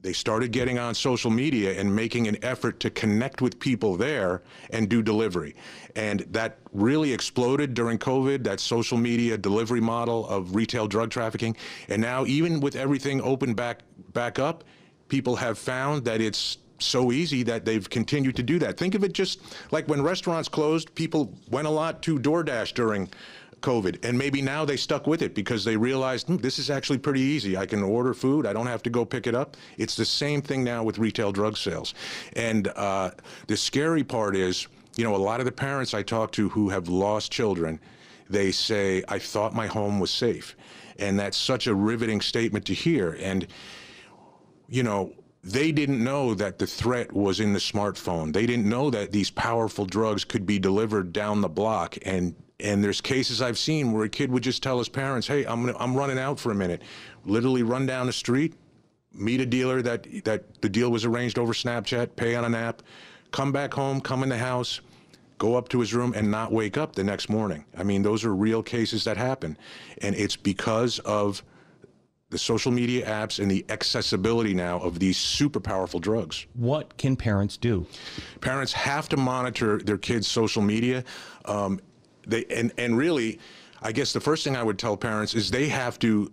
They 0.00 0.12
started 0.12 0.52
getting 0.52 0.78
on 0.78 0.94
social 0.94 1.30
media 1.30 1.78
and 1.78 1.94
making 1.94 2.28
an 2.28 2.36
effort 2.44 2.78
to 2.78 2.88
connect 2.88 3.42
with 3.42 3.58
people 3.58 3.96
there 3.96 4.42
and 4.70 4.88
do 4.88 5.02
delivery. 5.02 5.56
And 5.96 6.20
that 6.30 6.58
really 6.72 7.12
exploded 7.12 7.74
during 7.74 7.98
COVID, 7.98 8.44
that 8.44 8.60
social 8.60 8.96
media 8.96 9.36
delivery 9.36 9.80
model 9.80 10.28
of 10.28 10.54
retail 10.54 10.86
drug 10.86 11.10
trafficking. 11.10 11.56
And 11.88 12.00
now, 12.00 12.24
even 12.26 12.60
with 12.60 12.76
everything 12.76 13.20
open 13.20 13.54
back, 13.54 13.80
back 14.12 14.38
up, 14.38 14.62
people 15.08 15.34
have 15.34 15.58
found 15.58 16.04
that 16.04 16.20
it's 16.20 16.58
so 16.78 17.10
easy 17.10 17.42
that 17.42 17.64
they've 17.64 17.90
continued 17.90 18.36
to 18.36 18.42
do 18.44 18.60
that. 18.60 18.76
Think 18.76 18.94
of 18.94 19.02
it 19.02 19.12
just 19.12 19.40
like 19.72 19.88
when 19.88 20.00
restaurants 20.00 20.48
closed, 20.48 20.94
people 20.94 21.34
went 21.50 21.66
a 21.66 21.70
lot 21.70 22.02
to 22.02 22.20
DoorDash 22.20 22.72
during 22.74 23.08
COVID. 23.60 24.04
And 24.04 24.16
maybe 24.16 24.42
now 24.42 24.64
they 24.64 24.76
stuck 24.76 25.06
with 25.06 25.22
it 25.22 25.34
because 25.34 25.64
they 25.64 25.76
realized 25.76 26.26
hmm, 26.26 26.36
this 26.36 26.58
is 26.58 26.70
actually 26.70 26.98
pretty 26.98 27.20
easy. 27.20 27.56
I 27.56 27.66
can 27.66 27.82
order 27.82 28.14
food, 28.14 28.46
I 28.46 28.52
don't 28.52 28.66
have 28.66 28.82
to 28.84 28.90
go 28.90 29.04
pick 29.04 29.26
it 29.26 29.34
up. 29.34 29.56
It's 29.76 29.96
the 29.96 30.04
same 30.04 30.42
thing 30.42 30.64
now 30.64 30.82
with 30.82 30.98
retail 30.98 31.32
drug 31.32 31.56
sales. 31.56 31.94
And 32.34 32.68
uh, 32.68 33.10
the 33.46 33.56
scary 33.56 34.04
part 34.04 34.36
is, 34.36 34.66
you 34.96 35.04
know, 35.04 35.14
a 35.14 35.16
lot 35.16 35.40
of 35.40 35.46
the 35.46 35.52
parents 35.52 35.94
I 35.94 36.02
talk 36.02 36.32
to 36.32 36.48
who 36.48 36.68
have 36.70 36.88
lost 36.88 37.30
children, 37.30 37.80
they 38.28 38.50
say, 38.50 39.02
I 39.08 39.18
thought 39.18 39.54
my 39.54 39.66
home 39.66 40.00
was 40.00 40.10
safe. 40.10 40.56
And 40.98 41.18
that's 41.18 41.36
such 41.36 41.66
a 41.66 41.74
riveting 41.74 42.20
statement 42.20 42.64
to 42.66 42.74
hear. 42.74 43.16
And, 43.20 43.46
you 44.68 44.82
know, 44.82 45.12
they 45.44 45.70
didn't 45.70 46.02
know 46.02 46.34
that 46.34 46.58
the 46.58 46.66
threat 46.66 47.12
was 47.12 47.40
in 47.40 47.52
the 47.52 47.58
smartphone. 47.58 48.32
They 48.32 48.44
didn't 48.44 48.68
know 48.68 48.90
that 48.90 49.12
these 49.12 49.30
powerful 49.30 49.86
drugs 49.86 50.24
could 50.24 50.44
be 50.44 50.58
delivered 50.58 51.12
down 51.12 51.40
the 51.40 51.48
block 51.48 51.96
and 52.02 52.34
and 52.60 52.82
there's 52.82 53.00
cases 53.00 53.40
I've 53.40 53.58
seen 53.58 53.92
where 53.92 54.04
a 54.04 54.08
kid 54.08 54.30
would 54.30 54.42
just 54.42 54.62
tell 54.62 54.78
his 54.78 54.88
parents, 54.88 55.26
"Hey, 55.26 55.44
I'm 55.44 55.64
gonna, 55.64 55.78
I'm 55.78 55.94
running 55.94 56.18
out 56.18 56.40
for 56.40 56.50
a 56.50 56.54
minute." 56.54 56.82
Literally 57.24 57.62
run 57.62 57.86
down 57.86 58.06
the 58.06 58.12
street, 58.12 58.54
meet 59.12 59.40
a 59.40 59.46
dealer 59.46 59.82
that 59.82 60.06
that 60.24 60.60
the 60.60 60.68
deal 60.68 60.90
was 60.90 61.04
arranged 61.04 61.38
over 61.38 61.52
Snapchat, 61.52 62.16
pay 62.16 62.34
on 62.34 62.44
an 62.44 62.54
app, 62.54 62.82
come 63.30 63.52
back 63.52 63.74
home, 63.74 64.00
come 64.00 64.22
in 64.22 64.28
the 64.28 64.38
house, 64.38 64.80
go 65.38 65.54
up 65.54 65.68
to 65.68 65.80
his 65.80 65.94
room 65.94 66.12
and 66.16 66.30
not 66.30 66.52
wake 66.52 66.76
up 66.76 66.94
the 66.94 67.04
next 67.04 67.28
morning. 67.28 67.64
I 67.76 67.84
mean, 67.84 68.02
those 68.02 68.24
are 68.24 68.34
real 68.34 68.62
cases 68.62 69.04
that 69.04 69.16
happen, 69.16 69.56
and 70.02 70.14
it's 70.16 70.36
because 70.36 70.98
of 71.00 71.42
the 72.30 72.38
social 72.38 72.70
media 72.70 73.06
apps 73.06 73.38
and 73.38 73.50
the 73.50 73.64
accessibility 73.70 74.52
now 74.52 74.78
of 74.80 74.98
these 74.98 75.16
super 75.16 75.60
powerful 75.60 75.98
drugs. 75.98 76.46
What 76.52 76.98
can 76.98 77.16
parents 77.16 77.56
do? 77.56 77.86
Parents 78.42 78.72
have 78.74 79.08
to 79.10 79.16
monitor 79.16 79.78
their 79.78 79.96
kids' 79.96 80.28
social 80.28 80.60
media. 80.60 81.04
Um, 81.46 81.80
they 82.28 82.44
and 82.46 82.72
and 82.78 82.96
really, 82.96 83.38
I 83.82 83.92
guess 83.92 84.12
the 84.12 84.20
first 84.20 84.44
thing 84.44 84.56
I 84.56 84.62
would 84.62 84.78
tell 84.78 84.96
parents 84.96 85.34
is 85.34 85.50
they 85.50 85.68
have 85.68 85.98
to 86.00 86.32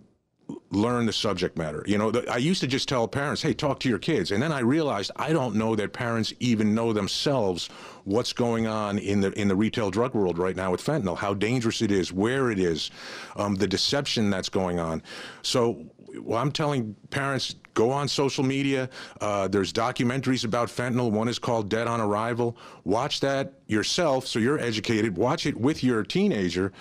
learn 0.70 1.06
the 1.06 1.12
subject 1.12 1.58
matter. 1.58 1.82
You 1.86 1.98
know, 1.98 2.10
the, 2.10 2.30
I 2.30 2.36
used 2.36 2.60
to 2.60 2.66
just 2.66 2.88
tell 2.88 3.08
parents, 3.08 3.42
"Hey, 3.42 3.52
talk 3.54 3.80
to 3.80 3.88
your 3.88 3.98
kids," 3.98 4.30
and 4.30 4.42
then 4.42 4.52
I 4.52 4.60
realized 4.60 5.10
I 5.16 5.32
don't 5.32 5.56
know 5.56 5.74
that 5.76 5.92
parents 5.92 6.32
even 6.40 6.74
know 6.74 6.92
themselves 6.92 7.68
what's 8.04 8.32
going 8.32 8.66
on 8.66 8.98
in 8.98 9.20
the 9.20 9.32
in 9.32 9.48
the 9.48 9.56
retail 9.56 9.90
drug 9.90 10.14
world 10.14 10.38
right 10.38 10.56
now 10.56 10.70
with 10.70 10.84
fentanyl, 10.84 11.16
how 11.16 11.34
dangerous 11.34 11.82
it 11.82 11.90
is, 11.90 12.12
where 12.12 12.50
it 12.50 12.58
is, 12.58 12.90
um, 13.36 13.56
the 13.56 13.66
deception 13.66 14.30
that's 14.30 14.48
going 14.48 14.78
on. 14.78 15.02
So 15.42 15.84
well, 16.20 16.38
I'm 16.38 16.52
telling 16.52 16.94
parents 17.10 17.56
go 17.76 17.92
on 17.92 18.08
social 18.08 18.42
media. 18.42 18.88
Uh, 19.20 19.46
there's 19.46 19.72
documentaries 19.72 20.44
about 20.44 20.68
fentanyl. 20.68 21.12
One 21.12 21.28
is 21.28 21.38
called 21.38 21.68
Dead 21.68 21.86
on 21.86 22.00
Arrival. 22.00 22.56
Watch 22.82 23.20
that 23.20 23.52
yourself 23.68 24.26
so 24.26 24.40
you're 24.40 24.58
educated. 24.58 25.16
Watch 25.16 25.46
it 25.46 25.56
with 25.56 25.84
your 25.84 26.02
teenager 26.02 26.72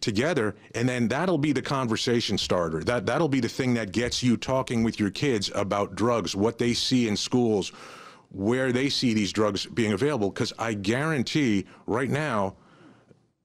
together 0.00 0.54
and 0.74 0.88
then 0.88 1.08
that'll 1.08 1.38
be 1.38 1.52
the 1.52 1.62
conversation 1.62 2.36
starter 2.36 2.80
that 2.80 3.06
that'll 3.06 3.28
be 3.28 3.40
the 3.40 3.48
thing 3.48 3.72
that 3.72 3.90
gets 3.90 4.22
you 4.22 4.36
talking 4.36 4.82
with 4.82 5.00
your 5.00 5.08
kids 5.08 5.50
about 5.54 5.94
drugs 5.94 6.36
what 6.36 6.58
they 6.58 6.74
see 6.74 7.08
in 7.08 7.16
schools 7.16 7.72
where 8.30 8.70
they 8.70 8.90
see 8.90 9.14
these 9.14 9.32
drugs 9.32 9.64
being 9.66 9.92
available 9.92 10.28
because 10.28 10.52
i 10.58 10.74
guarantee 10.74 11.64
right 11.86 12.10
now 12.10 12.54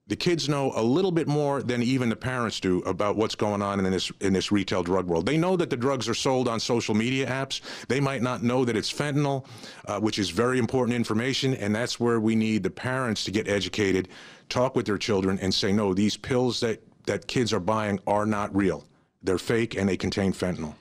the 0.10 0.16
kids 0.16 0.50
know 0.50 0.74
a 0.76 0.82
little 0.82 1.12
bit 1.12 1.28
more 1.28 1.62
than 1.62 1.84
even 1.84 2.10
the 2.10 2.16
parents 2.16 2.60
do 2.60 2.80
about 2.80 3.16
what's 3.16 3.36
going 3.36 3.62
on 3.62 3.80
in 3.80 3.92
this 3.92 4.12
in 4.20 4.34
this 4.34 4.52
retail 4.52 4.82
drug 4.84 5.06
world. 5.06 5.26
They 5.26 5.38
know 5.38 5.56
that 5.56 5.70
the 5.70 5.78
drugs 5.78 6.10
are 6.10 6.16
sold 6.16 6.48
on 6.48 6.60
social 6.60 6.96
media 6.96 7.28
apps. 7.28 7.62
They 7.88 8.00
might 8.00 8.24
not 8.24 8.42
know 8.42 8.66
that 8.66 8.76
it's 8.76 8.92
fentanyl, 8.92 9.46
uh, 9.86 10.00
which 10.00 10.18
is 10.18 10.32
very 10.32 10.58
important 10.58 10.96
information, 10.96 11.54
and 11.54 11.74
that's 11.74 12.00
where 12.00 12.20
we 12.20 12.36
need 12.36 12.64
the 12.64 12.72
parents 12.72 13.24
to 13.26 13.32
get 13.32 13.48
educated, 13.48 14.10
talk 14.50 14.76
with 14.76 14.88
their 14.88 14.98
children, 14.98 15.38
and 15.40 15.54
say, 15.54 15.72
no, 15.72 15.94
these 15.94 16.18
pills 16.18 16.60
that 16.62 16.82
that 17.06 17.28
kids 17.28 17.54
are 17.54 17.60
buying 17.60 18.00
are 18.08 18.26
not 18.26 18.54
real. 18.56 18.84
They're 19.22 19.38
fake 19.38 19.78
and 19.78 19.88
they 19.88 19.98
contain 19.98 20.34
fentanyl. 20.34 20.74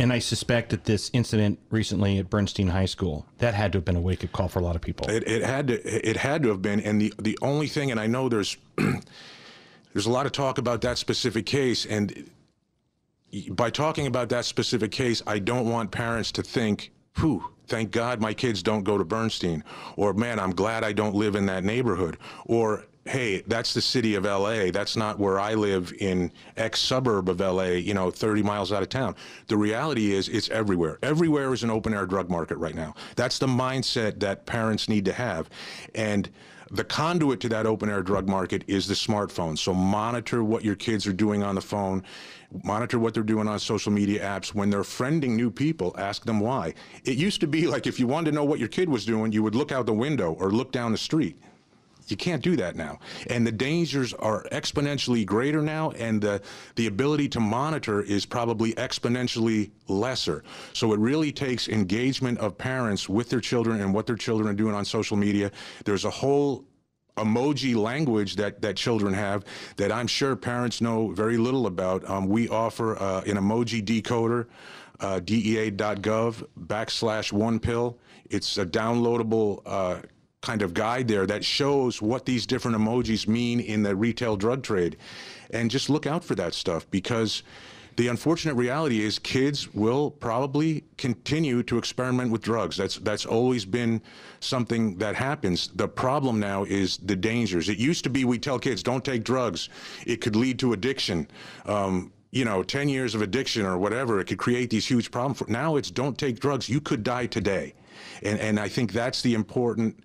And 0.00 0.12
I 0.12 0.20
suspect 0.20 0.70
that 0.70 0.84
this 0.84 1.10
incident 1.12 1.58
recently 1.70 2.18
at 2.18 2.30
Bernstein 2.30 2.68
High 2.68 2.86
School 2.86 3.26
that 3.38 3.54
had 3.54 3.72
to 3.72 3.78
have 3.78 3.84
been 3.84 3.96
a 3.96 4.00
wake 4.00 4.22
up 4.22 4.30
call 4.30 4.48
for 4.48 4.60
a 4.60 4.62
lot 4.62 4.76
of 4.76 4.82
people. 4.82 5.10
It, 5.10 5.26
it 5.26 5.42
had 5.42 5.66
to. 5.68 6.08
It 6.08 6.16
had 6.16 6.42
to 6.44 6.50
have 6.50 6.62
been. 6.62 6.80
And 6.80 7.00
the 7.00 7.12
the 7.18 7.36
only 7.42 7.66
thing, 7.66 7.90
and 7.90 7.98
I 7.98 8.06
know 8.06 8.28
there's 8.28 8.56
there's 8.76 10.06
a 10.06 10.10
lot 10.10 10.24
of 10.24 10.32
talk 10.32 10.58
about 10.58 10.82
that 10.82 10.98
specific 10.98 11.46
case, 11.46 11.84
and 11.84 12.30
by 13.50 13.70
talking 13.70 14.06
about 14.06 14.28
that 14.28 14.44
specific 14.44 14.92
case, 14.92 15.20
I 15.26 15.40
don't 15.40 15.68
want 15.68 15.90
parents 15.90 16.30
to 16.32 16.42
think, 16.42 16.92
"Whew, 17.18 17.52
thank 17.66 17.90
God 17.90 18.20
my 18.20 18.34
kids 18.34 18.62
don't 18.62 18.84
go 18.84 18.98
to 18.98 19.04
Bernstein," 19.04 19.64
or 19.96 20.14
"Man, 20.14 20.38
I'm 20.38 20.52
glad 20.54 20.84
I 20.84 20.92
don't 20.92 21.16
live 21.16 21.34
in 21.34 21.46
that 21.46 21.64
neighborhood," 21.64 22.18
or 22.46 22.84
hey, 23.08 23.42
that's 23.46 23.72
the 23.72 23.80
city 23.80 24.14
of 24.14 24.24
LA. 24.24 24.70
That's 24.70 24.96
not 24.96 25.18
where 25.18 25.40
I 25.40 25.54
live 25.54 25.92
in 25.98 26.30
X 26.56 26.80
suburb 26.80 27.28
of 27.28 27.40
LA, 27.40 27.64
you 27.64 27.94
know, 27.94 28.10
30 28.10 28.42
miles 28.42 28.70
out 28.70 28.82
of 28.82 28.90
town. 28.90 29.16
The 29.46 29.56
reality 29.56 30.12
is 30.12 30.28
it's 30.28 30.50
everywhere. 30.50 30.98
Everywhere 31.02 31.52
is 31.54 31.62
an 31.62 31.70
open 31.70 31.94
air 31.94 32.06
drug 32.06 32.28
market 32.28 32.58
right 32.58 32.74
now. 32.74 32.94
That's 33.16 33.38
the 33.38 33.46
mindset 33.46 34.20
that 34.20 34.44
parents 34.46 34.88
need 34.88 35.06
to 35.06 35.12
have. 35.12 35.48
And 35.94 36.28
the 36.70 36.84
conduit 36.84 37.40
to 37.40 37.48
that 37.48 37.64
open 37.64 37.88
air 37.88 38.02
drug 38.02 38.28
market 38.28 38.62
is 38.66 38.86
the 38.86 38.94
smartphone. 38.94 39.56
So 39.56 39.72
monitor 39.72 40.44
what 40.44 40.62
your 40.62 40.74
kids 40.74 41.06
are 41.06 41.14
doing 41.14 41.42
on 41.42 41.54
the 41.54 41.62
phone, 41.62 42.04
monitor 42.62 42.98
what 42.98 43.14
they're 43.14 43.22
doing 43.22 43.48
on 43.48 43.58
social 43.58 43.90
media 43.90 44.22
apps. 44.22 44.54
When 44.54 44.68
they're 44.68 44.82
friending 44.82 45.30
new 45.30 45.50
people, 45.50 45.94
ask 45.96 46.26
them 46.26 46.40
why. 46.40 46.74
It 47.04 47.16
used 47.16 47.40
to 47.40 47.46
be 47.46 47.66
like 47.66 47.86
if 47.86 47.98
you 47.98 48.06
wanted 48.06 48.32
to 48.32 48.34
know 48.34 48.44
what 48.44 48.58
your 48.58 48.68
kid 48.68 48.90
was 48.90 49.06
doing, 49.06 49.32
you 49.32 49.42
would 49.42 49.54
look 49.54 49.72
out 49.72 49.86
the 49.86 49.94
window 49.94 50.34
or 50.34 50.50
look 50.50 50.72
down 50.72 50.92
the 50.92 50.98
street. 50.98 51.38
You 52.10 52.16
can't 52.16 52.42
do 52.42 52.56
that 52.56 52.76
now. 52.76 52.98
And 53.28 53.46
the 53.46 53.52
dangers 53.52 54.14
are 54.14 54.44
exponentially 54.52 55.24
greater 55.24 55.62
now, 55.62 55.90
and 55.92 56.20
the, 56.20 56.40
the 56.76 56.86
ability 56.86 57.28
to 57.30 57.40
monitor 57.40 58.02
is 58.02 58.26
probably 58.26 58.72
exponentially 58.74 59.70
lesser. 59.88 60.44
So 60.72 60.92
it 60.92 60.98
really 60.98 61.32
takes 61.32 61.68
engagement 61.68 62.38
of 62.38 62.56
parents 62.56 63.08
with 63.08 63.28
their 63.28 63.40
children 63.40 63.80
and 63.80 63.92
what 63.92 64.06
their 64.06 64.16
children 64.16 64.48
are 64.48 64.54
doing 64.54 64.74
on 64.74 64.84
social 64.84 65.16
media. 65.16 65.50
There's 65.84 66.04
a 66.04 66.10
whole 66.10 66.64
emoji 67.18 67.74
language 67.74 68.36
that, 68.36 68.62
that 68.62 68.76
children 68.76 69.12
have 69.12 69.44
that 69.76 69.92
I'm 69.92 70.06
sure 70.06 70.36
parents 70.36 70.80
know 70.80 71.10
very 71.10 71.36
little 71.36 71.66
about. 71.66 72.08
Um, 72.08 72.28
we 72.28 72.48
offer 72.48 72.96
uh, 72.96 73.22
an 73.26 73.36
emoji 73.36 73.82
decoder, 73.84 74.46
uh, 75.00 75.20
dea.gov 75.20 76.44
backslash 76.66 77.32
one 77.32 77.58
pill. 77.58 77.98
It's 78.30 78.58
a 78.58 78.66
downloadable 78.66 79.62
uh, 79.66 80.00
kind 80.40 80.62
of 80.62 80.72
guide 80.72 81.08
there 81.08 81.26
that 81.26 81.44
shows 81.44 82.00
what 82.00 82.24
these 82.24 82.46
different 82.46 82.76
emojis 82.76 83.26
mean 83.26 83.60
in 83.60 83.82
the 83.82 83.94
retail 83.94 84.36
drug 84.36 84.62
trade. 84.62 84.96
And 85.50 85.70
just 85.70 85.90
look 85.90 86.06
out 86.06 86.22
for 86.22 86.34
that 86.36 86.54
stuff 86.54 86.88
because 86.90 87.42
the 87.96 88.06
unfortunate 88.06 88.54
reality 88.54 89.02
is 89.02 89.18
kids 89.18 89.74
will 89.74 90.12
probably 90.12 90.84
continue 90.96 91.64
to 91.64 91.78
experiment 91.78 92.30
with 92.30 92.42
drugs. 92.42 92.76
That's 92.76 92.96
that's 92.98 93.26
always 93.26 93.64
been 93.64 94.00
something 94.38 94.96
that 94.98 95.16
happens. 95.16 95.70
The 95.74 95.88
problem 95.88 96.38
now 96.38 96.62
is 96.62 96.98
the 96.98 97.16
dangers. 97.16 97.68
It 97.68 97.78
used 97.78 98.04
to 98.04 98.10
be 98.10 98.24
we 98.24 98.38
tell 98.38 98.58
kids 98.60 98.84
don't 98.84 99.04
take 99.04 99.24
drugs; 99.24 99.68
it 100.06 100.20
could 100.20 100.36
lead 100.36 100.60
to 100.60 100.74
addiction. 100.74 101.26
Um, 101.66 102.12
you 102.30 102.44
know, 102.44 102.62
10 102.62 102.88
years 102.88 103.14
of 103.14 103.22
addiction 103.22 103.64
or 103.64 103.78
whatever, 103.78 104.20
it 104.20 104.26
could 104.26 104.38
create 104.38 104.70
these 104.70 104.86
huge 104.86 105.10
problems. 105.10 105.48
Now 105.48 105.76
it's 105.76 105.90
don't 105.90 106.16
take 106.16 106.40
drugs. 106.40 106.68
You 106.68 106.80
could 106.80 107.02
die 107.02 107.26
today. 107.26 107.74
And, 108.22 108.38
and 108.38 108.60
I 108.60 108.68
think 108.68 108.92
that's 108.92 109.22
the 109.22 109.34
important, 109.34 109.98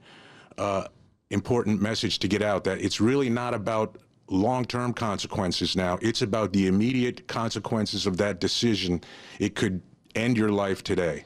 uh, 0.58 0.88
important 1.30 1.82
message 1.82 2.20
to 2.20 2.28
get 2.28 2.42
out 2.42 2.64
that 2.64 2.82
it's 2.82 3.02
really 3.02 3.30
not 3.30 3.54
about 3.54 3.98
long 4.30 4.66
term 4.66 4.94
consequences 4.94 5.76
now. 5.76 5.98
It's 6.02 6.22
about 6.22 6.54
the 6.54 6.68
immediate 6.68 7.28
consequences 7.28 8.06
of 8.06 8.18
that 8.18 8.40
decision. 8.40 9.02
It 9.40 9.56
could 9.56 9.82
end 10.16 10.38
your 10.38 10.50
life 10.50 10.84
today. 10.84 11.26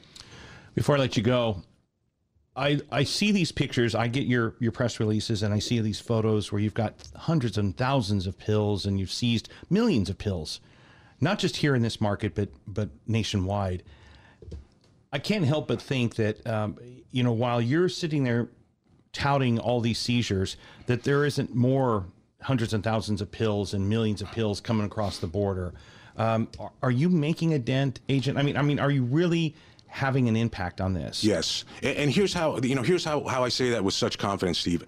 Before 0.74 0.96
I 0.96 0.98
let 0.98 1.16
you 1.16 1.22
go, 1.22 1.62
I, 2.56 2.80
I 2.90 3.04
see 3.04 3.30
these 3.30 3.52
pictures. 3.52 3.94
I 3.94 4.08
get 4.08 4.26
your, 4.26 4.56
your 4.58 4.72
press 4.72 4.98
releases 4.98 5.42
and 5.42 5.54
I 5.54 5.60
see 5.60 5.80
these 5.80 6.00
photos 6.00 6.50
where 6.50 6.60
you've 6.60 6.74
got 6.74 6.94
hundreds 7.14 7.56
and 7.56 7.76
thousands 7.76 8.26
of 8.26 8.36
pills 8.36 8.84
and 8.84 8.98
you've 8.98 9.12
seized 9.12 9.48
millions 9.70 10.10
of 10.10 10.18
pills, 10.18 10.60
not 11.20 11.38
just 11.38 11.56
here 11.56 11.74
in 11.74 11.82
this 11.82 12.00
market, 12.00 12.34
but, 12.34 12.48
but 12.66 12.88
nationwide. 13.06 13.84
I 15.12 15.18
can't 15.18 15.44
help 15.44 15.68
but 15.68 15.80
think 15.80 16.16
that, 16.16 16.44
um, 16.46 16.76
you 17.12 17.22
know, 17.22 17.32
while 17.32 17.60
you're 17.60 17.88
sitting 17.88 18.24
there 18.24 18.48
touting 19.12 19.58
all 19.58 19.80
these 19.80 19.98
seizures, 19.98 20.56
that 20.86 21.02
there 21.04 21.24
isn't 21.24 21.54
more 21.54 22.06
hundreds 22.42 22.72
and 22.72 22.84
thousands 22.84 23.20
of 23.20 23.30
pills 23.30 23.74
and 23.74 23.88
millions 23.88 24.22
of 24.22 24.30
pills 24.30 24.60
coming 24.60 24.86
across 24.86 25.18
the 25.18 25.26
border. 25.26 25.74
Um, 26.16 26.48
are, 26.58 26.72
are, 26.82 26.90
you 26.90 27.08
making 27.08 27.54
a 27.54 27.58
dent, 27.58 28.00
agent? 28.08 28.38
I 28.38 28.42
mean, 28.42 28.56
I 28.56 28.62
mean, 28.62 28.78
are 28.78 28.90
you 28.90 29.04
really 29.04 29.54
having 29.86 30.28
an 30.28 30.36
impact 30.36 30.80
on 30.80 30.92
this? 30.92 31.22
Yes, 31.22 31.64
and, 31.82 31.96
and 31.96 32.10
here's 32.10 32.32
how 32.32 32.58
you 32.58 32.74
know. 32.74 32.82
Here's 32.82 33.04
how 33.04 33.24
how 33.26 33.44
I 33.44 33.48
say 33.48 33.70
that 33.70 33.82
with 33.82 33.94
such 33.94 34.18
confidence, 34.18 34.58
Steve. 34.58 34.84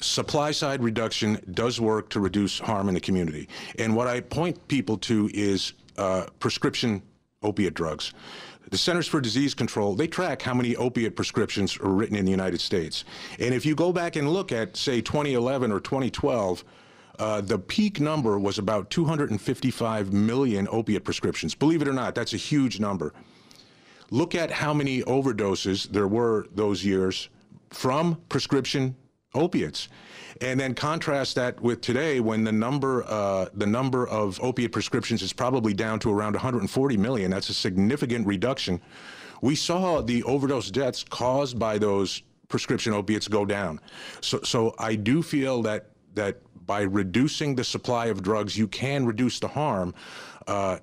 Supply 0.00 0.50
side 0.52 0.82
reduction 0.82 1.42
does 1.52 1.80
work 1.80 2.08
to 2.10 2.20
reduce 2.20 2.58
harm 2.58 2.88
in 2.88 2.94
the 2.94 3.00
community, 3.00 3.48
and 3.78 3.94
what 3.94 4.06
I 4.06 4.20
point 4.20 4.68
people 4.68 4.96
to 4.98 5.30
is 5.34 5.74
uh, 5.98 6.26
prescription 6.38 7.02
opiate 7.42 7.74
drugs. 7.74 8.12
The 8.70 8.78
Centers 8.78 9.08
for 9.08 9.20
Disease 9.20 9.52
Control, 9.52 9.96
they 9.96 10.06
track 10.06 10.42
how 10.42 10.54
many 10.54 10.76
opiate 10.76 11.16
prescriptions 11.16 11.76
are 11.80 11.90
written 11.90 12.14
in 12.14 12.24
the 12.24 12.30
United 12.30 12.60
States. 12.60 13.04
And 13.40 13.52
if 13.52 13.66
you 13.66 13.74
go 13.74 13.92
back 13.92 14.14
and 14.14 14.32
look 14.32 14.52
at, 14.52 14.76
say, 14.76 15.00
2011 15.00 15.72
or 15.72 15.80
2012, 15.80 16.64
uh, 17.18 17.40
the 17.40 17.58
peak 17.58 18.00
number 18.00 18.38
was 18.38 18.58
about 18.58 18.88
255 18.90 20.12
million 20.12 20.68
opiate 20.70 21.04
prescriptions. 21.04 21.52
Believe 21.54 21.82
it 21.82 21.88
or 21.88 21.92
not, 21.92 22.14
that's 22.14 22.32
a 22.32 22.36
huge 22.38 22.78
number. 22.78 23.12
Look 24.12 24.36
at 24.36 24.52
how 24.52 24.72
many 24.72 25.02
overdoses 25.02 25.88
there 25.88 26.08
were 26.08 26.46
those 26.54 26.84
years 26.84 27.28
from 27.70 28.20
prescription 28.28 28.94
opiates, 29.34 29.88
and 30.40 30.58
then 30.58 30.74
contrast 30.74 31.34
that 31.36 31.60
with 31.60 31.80
today, 31.80 32.20
when 32.20 32.44
the 32.44 32.52
number 32.52 33.04
uh, 33.04 33.46
the 33.54 33.66
number 33.66 34.06
of 34.08 34.40
opiate 34.42 34.72
prescriptions 34.72 35.22
is 35.22 35.32
probably 35.32 35.74
down 35.74 35.98
to 36.00 36.10
around 36.10 36.32
140 36.32 36.96
million. 36.96 37.30
That's 37.30 37.48
a 37.48 37.54
significant 37.54 38.26
reduction. 38.26 38.80
We 39.42 39.54
saw 39.54 40.02
the 40.02 40.22
overdose 40.24 40.70
deaths 40.70 41.04
caused 41.04 41.58
by 41.58 41.78
those 41.78 42.22
prescription 42.48 42.92
opiates 42.92 43.28
go 43.28 43.44
down. 43.46 43.80
So, 44.20 44.40
so 44.42 44.74
I 44.78 44.96
do 44.96 45.22
feel 45.22 45.62
that 45.62 45.90
that 46.14 46.38
by 46.66 46.82
reducing 46.82 47.54
the 47.54 47.64
supply 47.64 48.06
of 48.06 48.22
drugs, 48.22 48.56
you 48.56 48.68
can 48.68 49.06
reduce 49.06 49.40
the 49.40 49.48
harm. 49.48 49.94
Uh, 50.46 50.78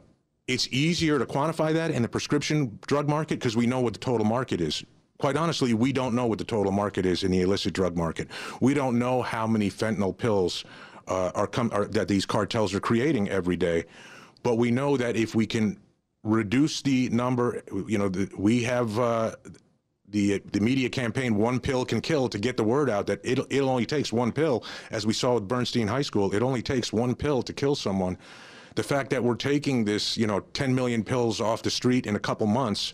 it's 0.48 0.68
easier 0.72 1.20
to 1.20 1.26
quantify 1.26 1.74
that 1.74 1.92
in 1.92 2.02
the 2.02 2.08
prescription 2.08 2.80
drug 2.88 3.08
market 3.08 3.40
because 3.40 3.56
we 3.56 3.68
know 3.68 3.82
what 3.82 3.94
the 3.94 4.00
total 4.00 4.26
market 4.26 4.62
is. 4.62 4.84
Quite 5.18 5.36
honestly, 5.36 5.74
we 5.74 5.92
don't 5.92 6.14
know 6.14 6.28
what 6.28 6.38
the 6.38 6.46
total 6.46 6.72
market 6.72 7.06
is 7.06 7.24
in 7.24 7.32
the 7.32 7.42
illicit 7.42 7.74
drug 7.74 7.98
market. 7.98 8.28
We 8.62 8.74
don't 8.74 9.00
know 9.00 9.22
how 9.22 9.48
many 9.48 9.70
fentanyl 9.70 10.16
pills 10.16 10.64
uh, 11.08 11.32
are, 11.34 11.50
are 11.72 11.86
that 11.86 12.08
these 12.08 12.26
cartels 12.26 12.74
are 12.74 12.80
creating 12.80 13.30
every 13.30 13.56
day. 13.56 13.86
But 14.44 14.56
we 14.56 14.70
know 14.70 14.98
that 14.98 15.16
if 15.16 15.34
we 15.34 15.48
can 15.48 15.80
reduce 16.24 16.82
the 16.82 17.10
number, 17.10 17.64
you 17.88 17.98
know, 17.98 18.10
the, 18.10 18.30
we 18.38 18.64
have 18.64 19.00
uh, 19.00 19.36
the 20.08 20.40
the 20.52 20.60
media 20.60 20.90
campaign 20.90 21.36
"One 21.36 21.60
Pill 21.60 21.84
Can 21.84 22.02
Kill" 22.02 22.30
to 22.30 22.38
get 22.38 22.56
the 22.56 22.64
word 22.64 22.90
out 22.90 23.08
that 23.08 23.20
it 23.24 23.40
it 23.50 23.62
only 23.62 23.86
takes 23.86 24.14
one 24.14 24.32
pill, 24.32 24.64
as 24.92 25.06
we 25.06 25.14
saw 25.14 25.34
with 25.34 25.48
Bernstein 25.48 25.88
High 25.88 26.04
School. 26.04 26.34
It 26.34 26.44
only 26.44 26.62
takes 26.62 26.94
one 26.94 27.16
pill 27.16 27.42
to 27.42 27.54
kill 27.54 27.76
someone. 27.76 28.18
The 28.76 28.84
fact 28.84 29.10
that 29.10 29.24
we're 29.24 29.36
taking 29.36 29.86
this, 29.86 30.16
you 30.18 30.28
know, 30.28 30.42
10 30.54 30.76
million 30.76 31.04
pills 31.04 31.42
off 31.42 31.64
the 31.64 31.72
street 31.72 32.06
in 32.06 32.16
a 32.16 32.20
couple 32.20 32.46
months, 32.46 32.94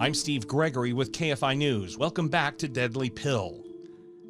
I'm 0.00 0.14
Steve 0.14 0.48
Gregory 0.48 0.94
with 0.94 1.12
KFI 1.12 1.58
News. 1.58 1.98
Welcome 1.98 2.28
back 2.30 2.56
to 2.56 2.68
Deadly 2.68 3.10
Pill. 3.10 3.62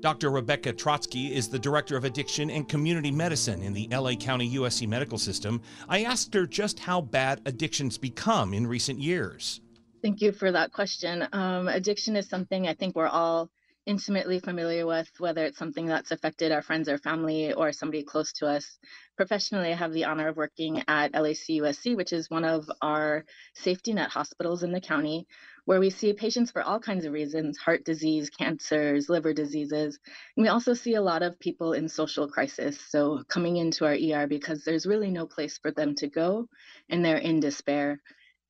Dr. 0.00 0.32
Rebecca 0.32 0.72
Trotzky 0.72 1.30
is 1.30 1.48
the 1.48 1.60
Director 1.60 1.96
of 1.96 2.04
Addiction 2.04 2.50
and 2.50 2.68
Community 2.68 3.12
Medicine 3.12 3.62
in 3.62 3.72
the 3.72 3.86
LA 3.92 4.14
County 4.14 4.50
USC 4.56 4.88
Medical 4.88 5.16
System. 5.16 5.62
I 5.88 6.02
asked 6.02 6.34
her 6.34 6.44
just 6.44 6.80
how 6.80 7.00
bad 7.00 7.42
addictions 7.46 7.98
become 7.98 8.52
in 8.52 8.66
recent 8.66 8.98
years. 8.98 9.60
Thank 10.02 10.20
you 10.20 10.32
for 10.32 10.50
that 10.50 10.72
question. 10.72 11.28
Um, 11.32 11.68
addiction 11.68 12.16
is 12.16 12.28
something 12.28 12.66
I 12.66 12.74
think 12.74 12.96
we're 12.96 13.06
all 13.06 13.48
intimately 13.86 14.40
familiar 14.40 14.86
with, 14.86 15.08
whether 15.18 15.44
it's 15.44 15.58
something 15.58 15.86
that's 15.86 16.10
affected 16.10 16.52
our 16.52 16.62
friends 16.62 16.88
or 16.88 16.98
family 16.98 17.52
or 17.52 17.72
somebody 17.72 18.02
close 18.02 18.32
to 18.32 18.46
us. 18.46 18.78
Professionally, 19.16 19.72
I 19.72 19.76
have 19.76 19.92
the 19.92 20.04
honor 20.04 20.28
of 20.28 20.36
working 20.36 20.82
at 20.88 21.12
LACUSC, 21.12 21.96
which 21.96 22.12
is 22.12 22.28
one 22.28 22.44
of 22.44 22.70
our 22.82 23.24
safety 23.54 23.92
net 23.92 24.10
hospitals 24.10 24.62
in 24.62 24.72
the 24.72 24.80
county 24.80 25.26
where 25.64 25.80
we 25.80 25.90
see 25.90 26.12
patients 26.12 26.50
for 26.50 26.62
all 26.62 26.80
kinds 26.80 27.04
of 27.04 27.12
reasons 27.12 27.58
heart 27.58 27.84
disease, 27.84 28.30
cancers, 28.30 29.08
liver 29.08 29.32
diseases. 29.32 29.98
And 30.36 30.42
we 30.42 30.48
also 30.48 30.74
see 30.74 30.94
a 30.94 31.02
lot 31.02 31.22
of 31.22 31.38
people 31.38 31.72
in 31.72 31.88
social 31.88 32.28
crisis. 32.28 32.78
So, 32.88 33.22
coming 33.28 33.56
into 33.56 33.84
our 33.84 33.94
ER 33.94 34.26
because 34.26 34.64
there's 34.64 34.86
really 34.86 35.10
no 35.10 35.26
place 35.26 35.58
for 35.58 35.70
them 35.70 35.94
to 35.96 36.08
go 36.08 36.48
and 36.88 37.04
they're 37.04 37.16
in 37.16 37.40
despair. 37.40 38.00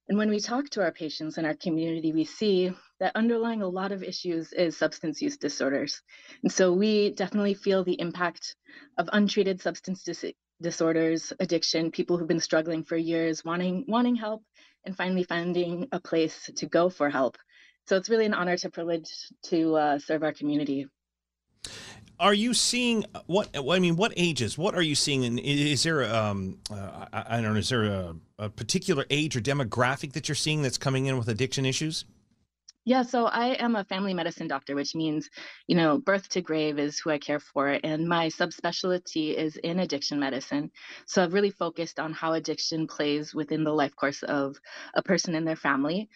And 0.09 0.19
when 0.19 0.29
we 0.29 0.41
talk 0.41 0.69
to 0.71 0.83
our 0.83 0.91
patients 0.91 1.39
in 1.39 1.45
our 1.45 1.55
community, 1.55 2.13
we 2.13 2.25
see 2.25 2.73
that 2.99 3.15
underlying 3.15 3.63
a 3.63 3.69
lot 3.69 3.93
of 3.93 4.03
issues 4.03 4.53
is 4.53 4.77
substance 4.77 5.23
use 5.23 5.37
disorders. 5.37 6.03
And 6.43 6.51
so 6.51 6.73
we 6.73 7.13
definitely 7.13 7.55
feel 7.55 7.85
the 7.85 8.01
impact 8.01 8.57
of 8.99 9.09
untreated 9.13 9.61
substance 9.61 10.03
dis- 10.03 10.33
disorders, 10.61 11.33
addiction, 11.41 11.91
people 11.91 12.17
who've 12.17 12.29
been 12.29 12.41
struggling 12.41 12.85
for 12.85 12.97
years, 12.97 13.45
wanting 13.45 13.85
wanting 13.89 14.17
help, 14.17 14.43
and 14.85 14.97
finally 14.97 15.25
finding 15.25 15.89
a 15.93 16.01
place 16.01 16.51
to 16.57 16.67
go 16.67 16.91
for 16.91 17.11
help. 17.11 17.39
So 17.87 17.97
it's 17.97 18.09
really 18.09 18.27
an 18.27 18.35
honor 18.35 18.57
to 18.59 18.71
privilege 18.71 19.11
to 19.45 19.77
uh, 19.77 19.99
serve 19.99 20.23
our 20.23 20.33
community. 20.33 20.87
Are 22.21 22.35
you 22.35 22.53
seeing 22.53 23.05
what? 23.27 23.49
I 23.57 23.79
mean, 23.79 23.97
what 23.97 24.13
ages? 24.17 24.59
What 24.59 24.75
are 24.75 24.83
you 24.83 24.95
seeing? 24.95 25.25
And 25.25 25.41
is 25.41 25.83
there, 25.83 26.05
um, 26.15 26.59
uh, 26.71 27.07
I 27.13 27.41
don't 27.41 27.55
know, 27.55 27.59
is 27.59 27.71
there 27.71 27.85
a, 27.85 28.15
a 28.39 28.51
particular 28.51 29.07
age 29.09 29.37
or 29.37 29.41
demographic 29.41 30.13
that 30.13 30.29
you're 30.29 30.37
seeing 30.37 30.61
that's 30.61 30.77
coming 30.77 31.07
in 31.07 31.17
with 31.17 31.29
addiction 31.29 31.65
issues? 31.65 32.05
Yeah, 32.85 33.03
so 33.03 33.27
I 33.27 33.49
am 33.63 33.77
a 33.77 33.85
family 33.85 34.15
medicine 34.15 34.49
doctor, 34.49 34.75
which 34.75 34.95
means, 34.95 35.29
you 35.67 35.77
know, 35.77 35.99
birth 35.99 36.29
to 36.31 36.41
grave 36.41 36.79
is 36.79 36.99
who 36.99 37.11
I 37.11 37.19
care 37.19 37.39
for. 37.39 37.79
And 37.85 38.09
my 38.09 38.29
subspecialty 38.29 39.35
is 39.35 39.57
in 39.57 39.79
addiction 39.81 40.19
medicine. 40.19 40.71
So 41.07 41.23
I've 41.23 41.35
really 41.35 41.51
focused 41.51 42.01
on 42.01 42.13
how 42.15 42.33
addiction 42.33 42.87
plays 42.87 43.35
within 43.35 43.65
the 43.65 43.73
life 43.73 43.95
course 43.97 44.23
of 44.23 44.57
a 44.95 45.03
person 45.03 45.35
and 45.35 45.47
their 45.47 45.57
family. 45.57 46.09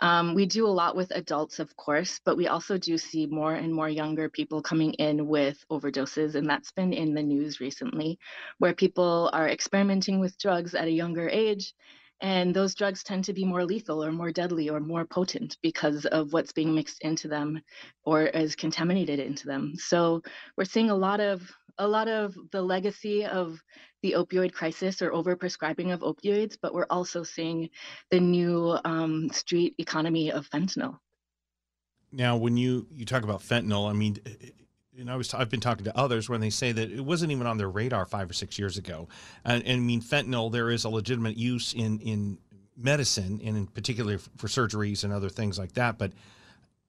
Um, 0.00 0.34
we 0.34 0.46
do 0.46 0.66
a 0.66 0.68
lot 0.80 0.96
with 0.96 1.12
adults, 1.12 1.58
of 1.60 1.76
course, 1.76 2.20
but 2.24 2.36
we 2.36 2.48
also 2.48 2.78
do 2.78 2.98
see 2.98 3.26
more 3.26 3.54
and 3.54 3.72
more 3.72 3.88
younger 3.88 4.28
people 4.28 4.62
coming 4.62 4.94
in 4.94 5.28
with 5.28 5.64
overdoses. 5.70 6.34
And 6.34 6.48
that's 6.48 6.72
been 6.72 6.92
in 6.92 7.14
the 7.14 7.22
news 7.22 7.60
recently, 7.60 8.18
where 8.58 8.74
people 8.74 9.30
are 9.32 9.48
experimenting 9.48 10.18
with 10.18 10.38
drugs 10.38 10.74
at 10.74 10.88
a 10.88 10.90
younger 10.90 11.28
age 11.28 11.72
and 12.22 12.54
those 12.54 12.76
drugs 12.76 13.02
tend 13.02 13.24
to 13.24 13.32
be 13.32 13.44
more 13.44 13.64
lethal 13.64 14.02
or 14.02 14.12
more 14.12 14.30
deadly 14.30 14.70
or 14.70 14.78
more 14.78 15.04
potent 15.04 15.58
because 15.60 16.06
of 16.06 16.32
what's 16.32 16.52
being 16.52 16.72
mixed 16.72 17.02
into 17.02 17.26
them 17.26 17.60
or 18.04 18.22
is 18.22 18.54
contaminated 18.54 19.18
into 19.18 19.48
them. 19.48 19.74
So 19.76 20.22
we're 20.56 20.64
seeing 20.64 20.90
a 20.90 20.94
lot 20.94 21.20
of 21.20 21.50
a 21.78 21.88
lot 21.88 22.06
of 22.06 22.36
the 22.52 22.62
legacy 22.62 23.24
of 23.24 23.58
the 24.02 24.12
opioid 24.12 24.52
crisis 24.52 25.02
or 25.02 25.10
overprescribing 25.10 25.92
of 25.92 26.00
opioids, 26.00 26.56
but 26.60 26.74
we're 26.74 26.86
also 26.90 27.22
seeing 27.22 27.70
the 28.10 28.20
new 28.20 28.78
um, 28.84 29.30
street 29.30 29.74
economy 29.78 30.30
of 30.30 30.48
fentanyl. 30.50 30.98
Now, 32.12 32.36
when 32.36 32.56
you 32.56 32.86
you 32.92 33.04
talk 33.04 33.24
about 33.24 33.40
fentanyl, 33.40 33.88
I 33.88 33.94
mean, 33.94 34.18
and 34.98 35.10
I 35.10 35.16
was 35.16 35.32
I've 35.34 35.50
been 35.50 35.60
talking 35.60 35.84
to 35.84 35.96
others 35.96 36.28
when 36.28 36.40
they 36.40 36.50
say 36.50 36.72
that 36.72 36.90
it 36.90 37.00
wasn't 37.00 37.32
even 37.32 37.46
on 37.46 37.58
their 37.58 37.70
radar 37.70 38.06
five 38.06 38.30
or 38.30 38.34
six 38.34 38.58
years 38.58 38.78
ago. 38.78 39.08
And, 39.44 39.62
and 39.64 39.76
I 39.76 39.80
mean, 39.80 40.00
fentanyl 40.00 40.52
there 40.52 40.70
is 40.70 40.84
a 40.84 40.88
legitimate 40.88 41.36
use 41.36 41.72
in 41.72 41.98
in 42.00 42.38
medicine 42.76 43.40
and 43.44 43.56
in 43.56 43.66
particular 43.66 44.18
for 44.18 44.46
surgeries 44.46 45.04
and 45.04 45.12
other 45.12 45.28
things 45.28 45.58
like 45.58 45.72
that. 45.72 45.98
But 45.98 46.12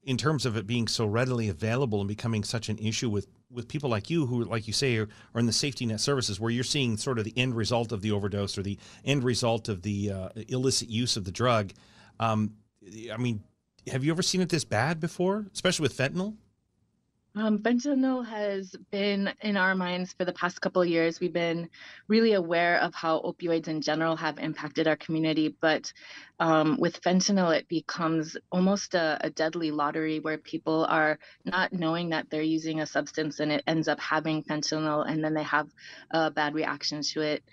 in 0.06 0.18
terms 0.18 0.46
of 0.46 0.58
it 0.58 0.68
being 0.68 0.88
so 0.88 1.06
readily 1.06 1.50
available 1.50 2.00
and 2.00 2.08
becoming 2.08 2.44
such 2.44 2.70
an 2.70 2.78
issue 2.78 3.10
with 3.10 3.28
with 3.50 3.68
people 3.68 3.90
like 3.90 4.10
you 4.10 4.26
who 4.26 4.44
like 4.44 4.68
you 4.68 4.74
say 4.74 4.98
are, 4.98 5.08
are 5.34 5.40
in 5.40 5.46
the 5.46 5.54
safety 5.54 5.86
net 5.86 6.02
services 6.02 6.40
where 6.40 6.52
you're 6.52 6.64
seeing 6.64 6.98
sort 6.98 7.20
of 7.20 7.26
the 7.26 7.34
end 7.38 7.56
result 7.56 7.92
of 7.92 8.02
the 8.02 8.12
overdose 8.12 8.58
or 8.58 8.64
the 8.64 8.78
end 9.06 9.24
result 9.24 9.70
of 9.70 9.82
the 9.82 10.12
uh, 10.12 10.30
illicit 10.50 10.90
use 10.90 11.16
of 11.16 11.24
the 11.24 11.32
drug 11.32 11.72
um, 12.20 12.52
i 13.14 13.18
mean 13.18 13.42
have 13.88 14.04
you 14.04 14.12
ever 14.12 14.22
seen 14.22 14.42
it 14.42 14.50
this 14.50 14.66
bad 14.66 15.00
before 15.00 15.46
especially 15.54 15.84
with 15.84 15.96
fentanyl 15.96 16.36
um, 17.36 17.60
fentanyl 17.60 18.26
has 18.26 18.76
been 18.92 19.34
in 19.42 19.58
our 19.58 19.74
minds 19.74 20.14
for 20.14 20.24
the 20.24 20.34
past 20.34 20.62
couple 20.62 20.84
of 20.84 20.88
years. 20.88 21.20
We've 21.20 21.34
been 21.34 21.70
really 22.08 22.34
aware 22.34 22.80
of 22.80 22.94
how 22.94 23.22
opioids 23.22 23.68
in 23.68 23.82
general 23.82 24.16
have 24.16 24.38
impacted 24.38 24.88
our 24.88 24.96
community, 24.96 25.56
but 25.60 25.92
um, 26.40 26.78
with 26.80 27.02
fentanyl, 27.02 27.56
it 27.58 27.68
becomes 27.68 28.38
almost 28.52 28.94
a, 28.94 29.18
a, 29.22 29.30
deadly 29.32 29.72
lottery 29.72 30.20
where 30.20 30.38
people 30.38 30.86
are 30.86 31.18
not 31.44 31.74
knowing 31.74 32.10
that 32.10 32.30
they're 32.30 32.42
using 32.42 32.82
a 32.82 32.86
substance 32.86 33.40
and 33.40 33.52
it 33.52 33.64
ends 33.66 33.88
up 33.88 34.00
having 34.00 34.44
fentanyl, 34.44 35.08
and 35.10 35.24
then 35.24 35.34
they 35.34 35.44
have 35.44 35.70
a 36.12 36.30
bad 36.30 36.54
reaction 36.54 37.02
to 37.02 37.22
it. 37.22 37.44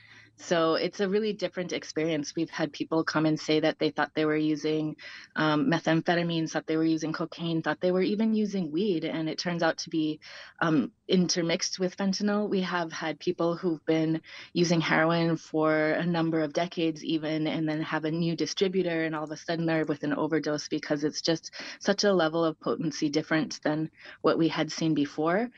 So 0.42 0.74
it's 0.74 1.00
a 1.00 1.08
really 1.08 1.34
different 1.34 1.72
experience. 1.72 2.34
We've 2.34 2.50
had 2.50 2.72
people 2.72 3.04
come 3.04 3.26
and 3.26 3.38
say 3.38 3.60
that 3.60 3.78
they 3.78 3.90
thought 3.90 4.12
they 4.14 4.24
were 4.24 4.36
using 4.36 4.96
um, 5.36 5.70
methamphetamines, 5.70 6.50
thought 6.50 6.66
they 6.66 6.78
were 6.78 6.84
using 6.84 7.12
cocaine, 7.12 7.62
thought 7.62 7.80
they 7.80 7.92
were 7.92 8.02
even 8.02 8.34
using 8.34 8.72
weed, 8.72 9.04
and 9.04 9.28
it 9.28 9.38
turns 9.38 9.62
out 9.62 9.78
to 9.78 9.90
be 9.90 10.18
um, 10.60 10.92
intermixed 11.06 11.78
with 11.78 11.96
fentanyl. 11.96 12.48
We 12.48 12.62
have 12.62 12.90
had 12.90 13.20
people 13.20 13.54
who've 13.54 13.84
been 13.84 14.22
using 14.54 14.80
heroin 14.80 15.36
for 15.36 15.90
a 15.90 16.06
number 16.06 16.40
of 16.40 16.54
decades, 16.54 17.04
even, 17.04 17.46
and 17.46 17.68
then 17.68 17.82
have 17.82 18.06
a 18.06 18.10
new 18.10 18.34
distributor, 18.34 19.04
and 19.04 19.14
all 19.14 19.24
of 19.24 19.30
a 19.30 19.36
sudden 19.36 19.66
they're 19.66 19.84
with 19.84 20.04
an 20.04 20.14
overdose 20.14 20.68
because 20.68 21.04
it's 21.04 21.20
just 21.20 21.52
such 21.80 22.04
a 22.04 22.12
level 22.12 22.44
of 22.44 22.58
potency 22.60 23.10
different 23.10 23.60
than 23.62 23.90
what 24.22 24.38
we 24.38 24.48
had 24.48 24.72
seen 24.72 24.94
before. 24.94 25.50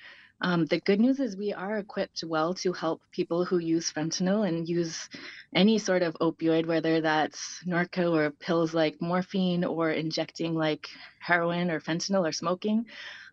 Um, 0.44 0.66
the 0.66 0.80
good 0.80 0.98
news 0.98 1.20
is 1.20 1.36
we 1.36 1.52
are 1.52 1.78
equipped 1.78 2.24
well 2.26 2.52
to 2.54 2.72
help 2.72 3.00
people 3.12 3.44
who 3.44 3.58
use 3.58 3.92
fentanyl 3.92 4.46
and 4.46 4.68
use 4.68 5.08
any 5.54 5.78
sort 5.78 6.02
of 6.02 6.14
opioid, 6.14 6.66
whether 6.66 7.00
that's 7.00 7.62
Norco 7.64 8.12
or 8.12 8.32
pills 8.32 8.74
like 8.74 9.00
morphine 9.00 9.64
or 9.64 9.92
injecting 9.92 10.54
like 10.54 10.88
heroin 11.20 11.70
or 11.70 11.80
fentanyl 11.80 12.28
or 12.28 12.32
smoking. 12.32 12.86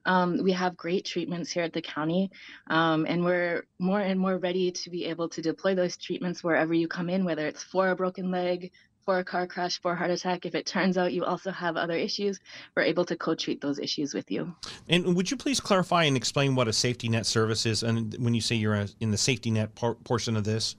Um, 0.05 0.37
we 0.43 0.51
have 0.51 0.77
great 0.77 1.03
treatments 1.03 1.51
here 1.51 1.63
at 1.63 1.73
the 1.73 1.81
county, 1.81 2.31
um, 2.69 3.05
and 3.09 3.25
we're 3.25 3.65
more 3.79 3.99
and 3.99 4.19
more 4.19 4.37
ready 4.37 4.71
to 4.71 4.89
be 4.89 5.05
able 5.05 5.29
to 5.29 5.41
deploy 5.41 5.75
those 5.75 5.97
treatments 5.97 6.43
wherever 6.43 6.73
you 6.73 6.87
come 6.87 7.09
in, 7.09 7.25
whether 7.25 7.47
it's 7.47 7.63
for 7.63 7.89
a 7.89 7.95
broken 7.95 8.29
leg, 8.31 8.71
for 9.05 9.19
a 9.19 9.23
car 9.23 9.47
crash, 9.47 9.79
for 9.81 9.93
a 9.93 9.95
heart 9.95 10.11
attack. 10.11 10.45
If 10.45 10.55
it 10.55 10.65
turns 10.65 10.97
out 10.97 11.13
you 11.13 11.25
also 11.25 11.51
have 11.51 11.77
other 11.77 11.95
issues, 11.95 12.39
we're 12.75 12.83
able 12.83 13.05
to 13.05 13.15
co-treat 13.15 13.61
those 13.61 13.79
issues 13.79 14.13
with 14.13 14.29
you. 14.29 14.53
And 14.87 15.15
would 15.15 15.31
you 15.31 15.37
please 15.37 15.59
clarify 15.59 16.03
and 16.03 16.15
explain 16.15 16.55
what 16.55 16.67
a 16.67 16.73
safety 16.73 17.09
net 17.09 17.25
service 17.25 17.65
is, 17.65 17.83
and 17.83 18.15
when 18.19 18.33
you 18.33 18.41
say 18.41 18.55
you're 18.55 18.85
in 18.99 19.11
the 19.11 19.17
safety 19.17 19.51
net 19.51 19.75
por- 19.75 19.95
portion 19.95 20.35
of 20.35 20.43
this? 20.43 20.75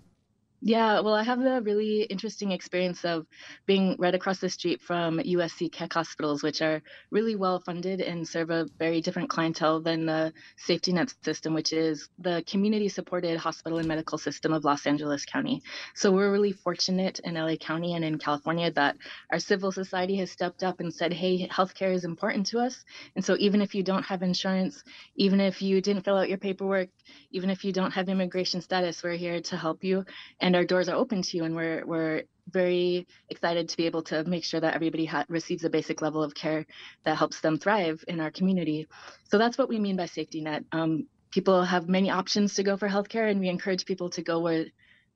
Yeah, 0.62 1.00
well, 1.00 1.14
I 1.14 1.22
have 1.22 1.40
the 1.42 1.62
really 1.62 2.02
interesting 2.02 2.52
experience 2.52 3.02
of 3.06 3.26
being 3.64 3.96
right 3.98 4.14
across 4.14 4.40
the 4.40 4.50
street 4.50 4.82
from 4.82 5.18
USC 5.18 5.72
Keck 5.72 5.94
hospitals, 5.94 6.42
which 6.42 6.60
are 6.60 6.82
really 7.10 7.34
well 7.34 7.62
funded 7.64 8.02
and 8.02 8.28
serve 8.28 8.50
a 8.50 8.68
very 8.78 9.00
different 9.00 9.30
clientele 9.30 9.80
than 9.80 10.04
the 10.04 10.34
safety 10.58 10.92
net 10.92 11.14
system, 11.24 11.54
which 11.54 11.72
is 11.72 12.10
the 12.18 12.44
community 12.46 12.90
supported 12.90 13.38
hospital 13.38 13.78
and 13.78 13.88
medical 13.88 14.18
system 14.18 14.52
of 14.52 14.62
Los 14.62 14.86
Angeles 14.86 15.24
County. 15.24 15.62
So 15.94 16.12
we're 16.12 16.30
really 16.30 16.52
fortunate 16.52 17.20
in 17.20 17.36
LA 17.36 17.56
County 17.56 17.94
and 17.94 18.04
in 18.04 18.18
California 18.18 18.70
that 18.72 18.98
our 19.32 19.38
civil 19.38 19.72
society 19.72 20.16
has 20.16 20.30
stepped 20.30 20.62
up 20.62 20.80
and 20.80 20.92
said, 20.92 21.14
hey, 21.14 21.48
healthcare 21.48 21.94
is 21.94 22.04
important 22.04 22.44
to 22.48 22.58
us. 22.58 22.84
And 23.16 23.24
so 23.24 23.34
even 23.38 23.62
if 23.62 23.74
you 23.74 23.82
don't 23.82 24.04
have 24.04 24.22
insurance, 24.22 24.84
even 25.16 25.40
if 25.40 25.62
you 25.62 25.80
didn't 25.80 26.04
fill 26.04 26.18
out 26.18 26.28
your 26.28 26.36
paperwork, 26.36 26.90
even 27.30 27.48
if 27.48 27.64
you 27.64 27.72
don't 27.72 27.92
have 27.92 28.10
immigration 28.10 28.60
status, 28.60 29.02
we're 29.02 29.16
here 29.16 29.40
to 29.40 29.56
help 29.56 29.82
you. 29.82 30.04
And 30.38 30.49
and 30.50 30.56
our 30.56 30.64
doors 30.64 30.88
are 30.88 30.96
open 30.96 31.22
to 31.22 31.36
you 31.36 31.44
and 31.44 31.54
we're 31.54 31.86
we're 31.86 32.24
very 32.50 33.06
excited 33.28 33.68
to 33.68 33.76
be 33.76 33.86
able 33.86 34.02
to 34.02 34.24
make 34.24 34.42
sure 34.42 34.58
that 34.58 34.74
everybody 34.74 35.04
ha- 35.04 35.24
receives 35.28 35.62
a 35.62 35.70
basic 35.70 36.02
level 36.02 36.24
of 36.24 36.34
care 36.34 36.66
that 37.04 37.16
helps 37.16 37.40
them 37.40 37.56
thrive 37.56 38.04
in 38.08 38.18
our 38.18 38.32
community. 38.32 38.88
So 39.30 39.38
that's 39.38 39.56
what 39.56 39.68
we 39.68 39.78
mean 39.78 39.96
by 39.96 40.06
safety 40.06 40.40
net 40.40 40.64
um, 40.72 41.06
people 41.30 41.62
have 41.62 41.88
many 41.88 42.10
options 42.10 42.54
to 42.54 42.64
go 42.64 42.76
for 42.76 42.88
healthcare 42.88 43.30
and 43.30 43.38
we 43.38 43.48
encourage 43.48 43.84
people 43.84 44.10
to 44.10 44.22
go 44.22 44.40
where 44.40 44.64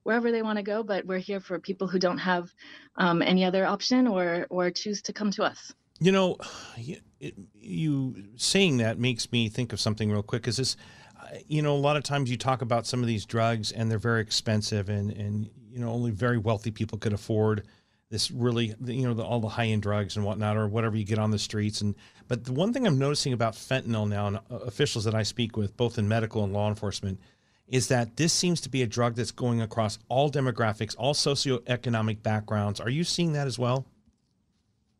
wherever 0.03 0.31
they 0.31 0.41
want 0.41 0.57
to 0.57 0.63
go 0.63 0.83
but 0.83 1.05
we're 1.05 1.17
here 1.17 1.41
for 1.41 1.59
people 1.59 1.89
who 1.89 1.99
don't 1.99 2.19
have 2.19 2.49
um, 2.95 3.21
any 3.21 3.43
other 3.43 3.65
option 3.65 4.07
or 4.07 4.47
or 4.49 4.71
choose 4.71 5.01
to 5.01 5.11
come 5.11 5.31
to 5.31 5.43
us. 5.43 5.73
You 5.99 6.13
know 6.13 6.37
it, 7.19 7.35
you 7.59 8.15
saying 8.37 8.77
that 8.77 8.99
makes 8.99 9.33
me 9.33 9.49
think 9.49 9.73
of 9.73 9.81
something 9.81 10.09
real 10.09 10.23
quick 10.23 10.47
is 10.47 10.55
this 10.55 10.77
you 11.47 11.61
know, 11.61 11.75
a 11.75 11.77
lot 11.77 11.97
of 11.97 12.03
times 12.03 12.29
you 12.29 12.37
talk 12.37 12.61
about 12.61 12.85
some 12.85 13.01
of 13.01 13.07
these 13.07 13.25
drugs 13.25 13.71
and 13.71 13.89
they're 13.89 13.97
very 13.97 14.21
expensive 14.21 14.89
and, 14.89 15.11
and, 15.11 15.49
you 15.69 15.79
know, 15.79 15.89
only 15.89 16.11
very 16.11 16.37
wealthy 16.37 16.71
people 16.71 16.97
could 16.97 17.13
afford 17.13 17.63
this 18.09 18.29
really, 18.29 18.73
you 18.85 19.07
know, 19.07 19.13
the, 19.13 19.23
all 19.23 19.39
the 19.39 19.47
high 19.47 19.65
end 19.65 19.81
drugs 19.81 20.15
and 20.15 20.25
whatnot, 20.25 20.57
or 20.57 20.67
whatever 20.67 20.95
you 20.95 21.03
get 21.03 21.19
on 21.19 21.31
the 21.31 21.39
streets. 21.39 21.81
And, 21.81 21.95
but 22.27 22.45
the 22.45 22.53
one 22.53 22.71
thing 22.71 22.85
I'm 22.85 22.99
noticing 22.99 23.33
about 23.33 23.53
fentanyl 23.53 24.07
now 24.07 24.27
and 24.27 24.37
uh, 24.37 24.57
officials 24.57 25.03
that 25.05 25.15
I 25.15 25.23
speak 25.23 25.57
with, 25.57 25.75
both 25.75 25.97
in 25.97 26.07
medical 26.07 26.43
and 26.43 26.53
law 26.53 26.69
enforcement, 26.69 27.19
is 27.67 27.87
that 27.87 28.15
this 28.15 28.31
seems 28.31 28.61
to 28.61 28.69
be 28.69 28.83
a 28.83 28.87
drug 28.87 29.15
that's 29.15 29.31
going 29.31 29.59
across 29.59 29.97
all 30.07 30.29
demographics, 30.29 30.95
all 30.97 31.15
socioeconomic 31.15 32.21
backgrounds. 32.21 32.79
Are 32.79 32.91
you 32.91 33.03
seeing 33.03 33.33
that 33.33 33.47
as 33.47 33.57
well? 33.57 33.87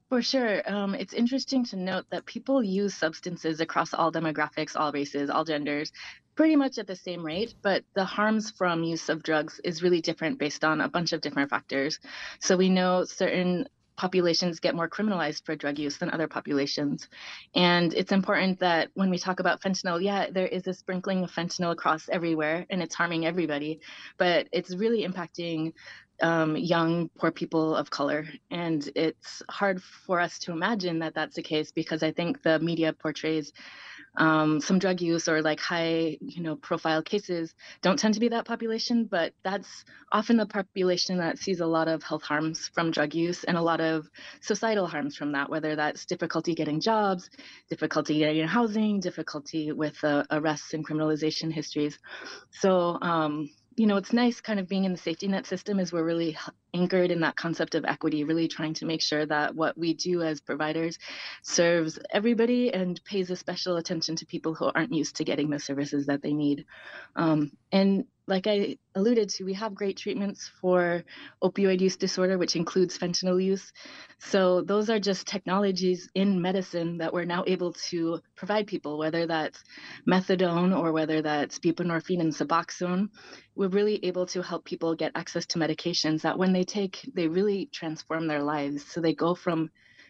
For 0.10 0.22
sure. 0.22 0.62
Um, 0.72 0.94
it's 0.94 1.14
interesting 1.14 1.66
to 1.66 1.78
note 1.78 2.06
that 2.12 2.26
people 2.26 2.64
use 2.64 2.94
substances 2.94 3.60
across 3.60 3.94
all 3.94 4.12
demographics, 4.12 4.76
all 4.76 4.92
races, 4.92 5.32
all 5.32 5.44
genders, 5.44 5.92
pretty 6.36 6.56
much 6.56 6.78
at 6.78 6.86
the 6.86 6.96
same 6.96 7.26
rate, 7.26 7.56
but 7.64 7.84
the 7.96 8.06
harms 8.06 8.52
from 8.52 8.84
use 8.84 9.10
of 9.10 9.24
drugs 9.24 9.60
is 9.64 9.82
really 9.82 10.02
different 10.02 10.38
based 10.38 10.64
on 10.64 10.82
a 10.82 10.90
bunch 10.90 11.12
of 11.12 11.22
different 11.22 11.50
factors. 11.50 12.00
So 12.40 12.56
we 12.56 12.70
know 12.70 13.06
certain 13.06 13.68
populations 13.98 14.60
get 14.60 14.76
more 14.76 14.90
criminalized 14.90 15.46
for 15.46 15.56
drug 15.56 15.80
use 15.80 15.98
than 15.98 16.12
other 16.12 16.28
populations. 16.28 17.08
And 17.56 17.94
it's 17.94 18.12
important 18.12 18.60
that 18.60 18.90
when 18.94 19.10
we 19.10 19.18
talk 19.18 19.40
about 19.40 19.62
fentanyl, 19.62 20.04
yeah, 20.04 20.30
there 20.30 20.48
is 20.48 20.68
a 20.68 20.74
sprinkling 20.74 21.24
of 21.24 21.32
fentanyl 21.32 21.72
across 21.72 22.10
everywhere 22.10 22.66
and 22.70 22.84
it's 22.84 22.96
harming 22.96 23.26
everybody, 23.26 23.80
but 24.18 24.48
it's 24.52 24.76
really 24.76 25.08
impacting 25.08 25.74
um, 26.22 26.56
young, 26.56 27.10
poor 27.18 27.32
people 27.32 27.76
of 27.76 27.90
color. 27.90 28.28
And 28.52 28.88
it's 28.96 29.44
hard 29.50 29.82
for 29.82 30.20
us 30.20 30.40
to 30.40 30.52
imagine 30.52 31.00
that 31.00 31.14
that's 31.14 31.36
the 31.36 31.44
case 31.44 31.72
because 31.72 32.04
I 32.04 32.12
think 32.12 32.42
the 32.42 32.60
media 32.60 32.94
portrays 32.94 33.52
um, 34.18 34.62
some 34.62 34.80
drug 34.80 35.02
use 35.02 35.28
or 35.28 35.42
like 35.42 35.60
high, 35.60 36.18
you 36.22 36.42
know, 36.42 36.56
profile 36.56 37.02
cases 37.02 37.54
don't 37.82 38.00
tend 38.00 38.14
to 38.14 38.20
be 38.20 38.30
that 38.30 38.46
population, 38.46 39.06
but 39.06 39.34
that's 39.44 39.84
often 40.12 40.38
the 40.38 40.46
population 40.46 41.18
that 41.18 41.38
sees 41.38 41.60
a 41.60 41.66
lot 41.66 41.88
of 41.88 42.02
health 42.04 42.24
harms 42.24 42.70
from 42.74 42.92
drug 42.92 43.14
use 43.14 43.44
and 43.44 43.58
a 43.58 43.62
lot 43.62 43.82
of 43.82 44.10
societal 44.42 44.88
harms 44.88 45.16
from 45.18 45.34
that, 45.34 45.50
whether 45.50 45.76
that's 45.76 46.06
difficulty 46.06 46.56
getting 46.56 46.80
jobs, 46.80 47.30
difficulty 47.70 48.20
getting 48.20 48.48
housing, 48.48 49.00
difficulty 49.00 49.72
with 49.72 50.02
uh, 50.04 50.24
arrests 50.32 50.74
and 50.74 50.88
criminalization 50.88 51.52
histories. 51.52 52.00
So, 52.52 52.98
um, 53.02 53.50
you 53.76 53.88
know, 53.88 53.98
it's 53.98 54.14
nice 54.14 54.40
kind 54.40 54.60
of 54.60 54.70
being 54.70 54.86
in 54.86 54.94
the 54.94 54.98
safety 54.98 55.28
net 55.28 55.46
system 55.46 55.80
is 55.80 55.92
we're 55.92 56.04
really 56.04 56.38
anchored 56.74 57.12
in 57.12 57.22
that 57.22 57.36
concept 57.36 57.76
of 57.76 57.84
equity, 57.84 58.24
really 58.24 58.48
trying 58.48 58.74
to 58.76 58.86
make 58.86 59.02
sure 59.02 59.26
that 59.26 59.54
what 59.54 59.78
we 59.78 59.94
do 59.94 60.22
as 60.22 60.40
providers 60.40 60.98
serves 61.42 62.00
everybody 62.10 62.74
and 62.74 63.04
pays 63.04 63.30
a 63.30 63.36
special 63.36 63.76
attention 63.76 64.16
to 64.16 64.26
people 64.26 64.54
who 64.54 64.72
aren't 64.74 64.94
used 64.94 65.18
to 65.18 65.26
getting 65.26 65.50
the 65.50 65.60
services 65.60 66.06
that 66.06 66.22
they 66.22 66.34
need. 66.34 66.66
Um, 67.18 67.52
and 67.72 68.06
like 68.28 68.48
I 68.48 68.78
alluded 68.96 69.30
to, 69.30 69.44
we 69.44 69.54
have 69.54 69.76
great 69.76 69.98
treatments 69.98 70.50
for 70.60 71.04
opioid 71.44 71.80
use 71.80 71.96
disorder, 71.96 72.38
which 72.38 72.56
includes 72.56 72.98
fentanyl 72.98 73.44
use. 73.44 73.72
So, 74.20 74.62
those 74.62 74.90
are 74.90 75.00
just 75.00 75.28
technologies 75.28 76.10
in 76.16 76.42
medicine 76.42 76.98
that 76.98 77.14
we're 77.14 77.26
now 77.26 77.44
able 77.46 77.74
to 77.90 78.20
provide 78.36 78.66
people, 78.66 78.98
whether 78.98 79.28
that's 79.28 79.64
methadone 80.08 80.76
or 80.78 80.92
whether 80.92 81.22
that's 81.22 81.60
buprenorphine 81.60 82.22
and 82.22 82.34
Suboxone. 82.34 83.10
We're 83.56 83.70
really 83.70 84.04
able 84.04 84.26
to 84.28 84.42
help 84.42 84.66
people 84.66 84.96
get 84.96 85.12
access 85.16 85.46
to 85.48 85.60
medications 85.60 86.22
that 86.22 86.38
when 86.38 86.52
they 86.52 86.64
take, 86.64 87.08
they 87.14 87.28
really 87.28 87.70
transform 87.72 88.28
their 88.28 88.42
lives. 88.42 88.86
So, 88.86 89.02
they 89.02 89.14
go 89.14 89.36
from 89.36 89.70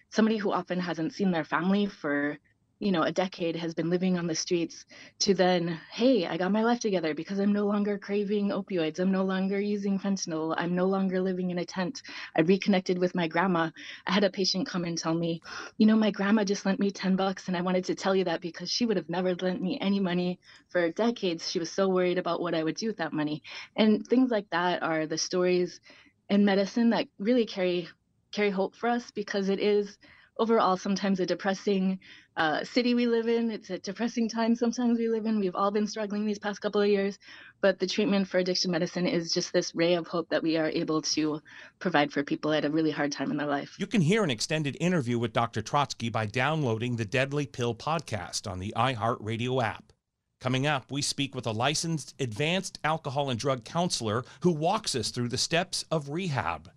somebody 0.10 0.38
who 0.38 0.54
often 0.54 0.80
hasn't 0.80 1.14
seen 1.14 1.32
their 1.32 1.44
family 1.44 1.88
for 1.88 2.38
you 2.86 2.92
know, 2.92 3.02
a 3.02 3.12
decade 3.12 3.56
has 3.56 3.74
been 3.74 3.90
living 3.90 4.16
on 4.16 4.28
the 4.28 4.36
streets 4.36 4.86
to 5.18 5.34
then, 5.34 5.80
hey, 5.92 6.28
I 6.28 6.38
got 6.38 6.52
my 6.52 6.62
life 6.62 6.80
together 6.80 7.16
because 7.16 7.40
I'm 7.40 7.52
no 7.52 7.66
longer 7.66 7.98
craving 7.98 8.50
opioids. 8.50 9.00
I'm 9.00 9.12
no 9.12 9.24
longer 9.24 9.60
using 9.60 9.98
fentanyl. 9.98 10.54
I'm 10.56 10.76
no 10.76 10.86
longer 10.86 11.20
living 11.20 11.50
in 11.50 11.58
a 11.58 11.66
tent. 11.66 12.04
I 12.38 12.42
reconnected 12.42 13.00
with 13.00 13.16
my 13.16 13.28
grandma. 13.28 13.72
I 14.06 14.12
had 14.12 14.24
a 14.24 14.30
patient 14.30 14.68
come 14.68 14.84
and 14.84 14.96
tell 14.96 15.16
me, 15.16 15.42
you 15.80 15.88
know, 15.88 15.96
my 15.96 16.12
grandma 16.12 16.44
just 16.44 16.64
lent 16.64 16.80
me 16.80 16.92
10 16.92 17.16
bucks 17.16 17.48
and 17.48 17.58
I 17.58 17.62
wanted 17.62 17.86
to 17.86 17.96
tell 17.96 18.16
you 18.16 18.26
that 18.26 18.40
because 18.40 18.70
she 18.70 18.86
would 18.86 18.98
have 18.98 19.10
never 19.10 19.34
lent 19.34 19.64
me 19.64 19.80
any 19.82 20.00
money 20.00 20.40
for 20.70 20.92
decades. 20.92 21.50
She 21.50 21.58
was 21.58 21.72
so 21.72 21.90
worried 21.90 22.20
about 22.20 22.40
what 22.40 22.54
I 22.54 22.64
would 22.64 22.76
do 22.76 22.86
with 22.86 22.98
that 22.98 23.14
money. 23.14 23.42
And 23.76 24.06
things 24.06 24.30
like 24.30 24.46
that 24.52 24.84
are 24.84 25.08
the 25.08 25.18
stories 25.18 25.82
in 26.30 26.46
medicine 26.46 26.92
that 26.92 27.08
really 27.18 27.48
carry 27.48 27.90
carry 28.32 28.52
hope 28.52 28.76
for 28.76 28.90
us 28.90 29.10
because 29.12 29.50
it 29.50 29.60
is 29.60 29.98
overall 30.38 30.78
sometimes 30.78 31.20
a 31.20 31.26
depressing 31.26 32.00
uh, 32.38 32.64
city 32.64 32.94
we 32.94 33.08
live 33.08 33.28
in. 33.28 33.52
It's 33.52 33.70
a 33.70 33.80
depressing 33.80 34.28
time 34.28 34.56
sometimes 34.56 35.00
we 35.00 35.08
live 35.08 35.26
in. 35.26 35.40
We've 35.40 35.56
all 35.56 35.72
been 35.72 35.88
struggling 35.88 36.26
these 36.26 36.40
past 36.40 36.62
couple 36.62 36.82
of 36.82 36.90
years, 36.90 37.18
but 37.62 37.80
the 37.80 37.88
treatment 37.88 38.28
for 38.28 38.38
addiction 38.38 38.72
medicine 38.72 39.08
is 39.08 39.34
just 39.34 39.54
this 39.54 39.74
ray 39.74 39.94
of 39.94 40.08
hope 40.08 40.30
that 40.30 40.44
we 40.44 40.58
are 40.58 40.70
able 40.70 41.02
to 41.02 41.42
provide 41.80 42.12
for 42.12 42.24
people 42.24 42.52
at 42.52 42.66
a 42.66 42.70
really 42.70 42.92
hard 42.92 43.12
time 43.12 43.32
in 43.32 43.38
their 43.38 43.48
life. 43.48 43.76
You 43.80 43.88
can 43.88 44.02
hear 44.02 44.24
an 44.24 44.30
extended 44.30 44.76
interview 44.80 45.18
with 45.18 45.34
Dr. 45.34 45.62
Trotzky 45.62 46.12
by 46.12 46.26
downloading 46.26 46.96
the 46.96 47.06
Deadly 47.06 47.46
Pill 47.46 47.74
podcast 47.74 48.50
on 48.50 48.60
the 48.60 48.74
iHeartRadio 48.76 49.64
app. 49.64 49.94
Coming 50.42 50.68
up, 50.68 50.92
we 50.92 51.02
speak 51.02 51.34
with 51.34 51.48
a 51.48 51.52
licensed 51.52 52.14
advanced 52.20 52.78
alcohol 52.84 53.30
and 53.30 53.40
drug 53.40 53.64
counselor 53.64 54.26
who 54.42 54.52
walks 54.52 54.94
us 54.94 55.10
through 55.10 55.30
the 55.30 55.38
steps 55.38 55.86
of 55.90 56.10
rehab. 56.10 56.70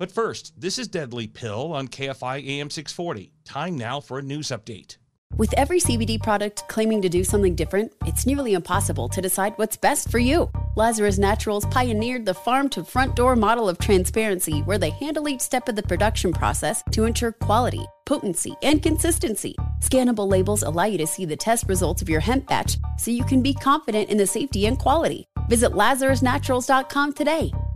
But 0.00 0.10
first, 0.10 0.58
this 0.58 0.78
is 0.78 0.88
Deadly 0.88 1.26
Pill 1.26 1.74
on 1.74 1.86
KFI 1.86 2.38
AM 2.48 2.70
640. 2.70 3.32
Time 3.44 3.76
now 3.76 4.00
for 4.00 4.18
a 4.18 4.22
news 4.22 4.48
update. 4.48 4.96
With 5.36 5.52
every 5.58 5.78
CBD 5.78 6.18
product 6.18 6.66
claiming 6.68 7.02
to 7.02 7.10
do 7.10 7.22
something 7.22 7.54
different, 7.54 7.92
it's 8.06 8.24
nearly 8.24 8.54
impossible 8.54 9.10
to 9.10 9.20
decide 9.20 9.52
what's 9.56 9.76
best 9.76 10.10
for 10.10 10.18
you. 10.18 10.50
Lazarus 10.74 11.18
Naturals 11.18 11.66
pioneered 11.66 12.24
the 12.24 12.32
farm 12.32 12.70
to 12.70 12.82
front 12.82 13.14
door 13.14 13.36
model 13.36 13.68
of 13.68 13.76
transparency 13.76 14.60
where 14.60 14.78
they 14.78 14.88
handle 14.88 15.28
each 15.28 15.42
step 15.42 15.68
of 15.68 15.76
the 15.76 15.82
production 15.82 16.32
process 16.32 16.82
to 16.92 17.04
ensure 17.04 17.32
quality, 17.32 17.84
potency, 18.06 18.54
and 18.62 18.82
consistency. 18.82 19.54
Scannable 19.80 20.30
labels 20.30 20.62
allow 20.62 20.84
you 20.84 20.96
to 20.96 21.06
see 21.06 21.26
the 21.26 21.36
test 21.36 21.68
results 21.68 22.00
of 22.00 22.08
your 22.08 22.20
hemp 22.20 22.46
batch 22.46 22.78
so 22.96 23.10
you 23.10 23.24
can 23.24 23.42
be 23.42 23.52
confident 23.52 24.08
in 24.08 24.16
the 24.16 24.26
safety 24.26 24.64
and 24.64 24.78
quality. 24.78 25.26
Visit 25.50 25.72
LazarusNaturals.com 25.72 27.12
today. 27.12 27.52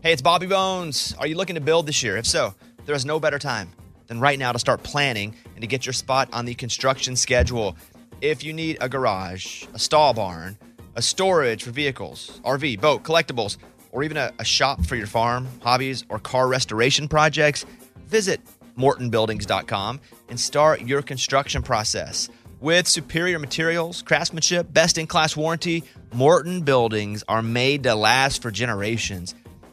Hey, 0.00 0.12
it's 0.12 0.22
Bobby 0.22 0.46
Bones. 0.46 1.12
Are 1.18 1.26
you 1.26 1.34
looking 1.34 1.56
to 1.56 1.60
build 1.60 1.86
this 1.86 2.04
year? 2.04 2.16
If 2.16 2.24
so, 2.24 2.54
there 2.86 2.94
is 2.94 3.04
no 3.04 3.18
better 3.18 3.36
time 3.36 3.72
than 4.06 4.20
right 4.20 4.38
now 4.38 4.52
to 4.52 4.58
start 4.60 4.84
planning 4.84 5.34
and 5.56 5.60
to 5.60 5.66
get 5.66 5.86
your 5.86 5.92
spot 5.92 6.28
on 6.32 6.44
the 6.44 6.54
construction 6.54 7.16
schedule. 7.16 7.76
If 8.20 8.44
you 8.44 8.52
need 8.52 8.78
a 8.80 8.88
garage, 8.88 9.64
a 9.74 9.78
stall 9.80 10.14
barn, 10.14 10.56
a 10.94 11.02
storage 11.02 11.64
for 11.64 11.72
vehicles, 11.72 12.40
RV, 12.44 12.80
boat, 12.80 13.02
collectibles, 13.02 13.56
or 13.90 14.04
even 14.04 14.16
a, 14.16 14.30
a 14.38 14.44
shop 14.44 14.86
for 14.86 14.94
your 14.94 15.08
farm, 15.08 15.48
hobbies, 15.62 16.04
or 16.10 16.20
car 16.20 16.46
restoration 16.46 17.08
projects, 17.08 17.66
visit 18.06 18.40
mortonbuildings.com 18.78 20.00
and 20.28 20.38
start 20.38 20.82
your 20.82 21.02
construction 21.02 21.60
process. 21.60 22.28
With 22.60 22.86
superior 22.86 23.40
materials, 23.40 24.02
craftsmanship, 24.02 24.72
best 24.72 24.96
in 24.96 25.08
class 25.08 25.36
warranty, 25.36 25.82
Morton 26.12 26.62
Buildings 26.62 27.24
are 27.28 27.42
made 27.42 27.82
to 27.82 27.96
last 27.96 28.42
for 28.42 28.52
generations. 28.52 29.34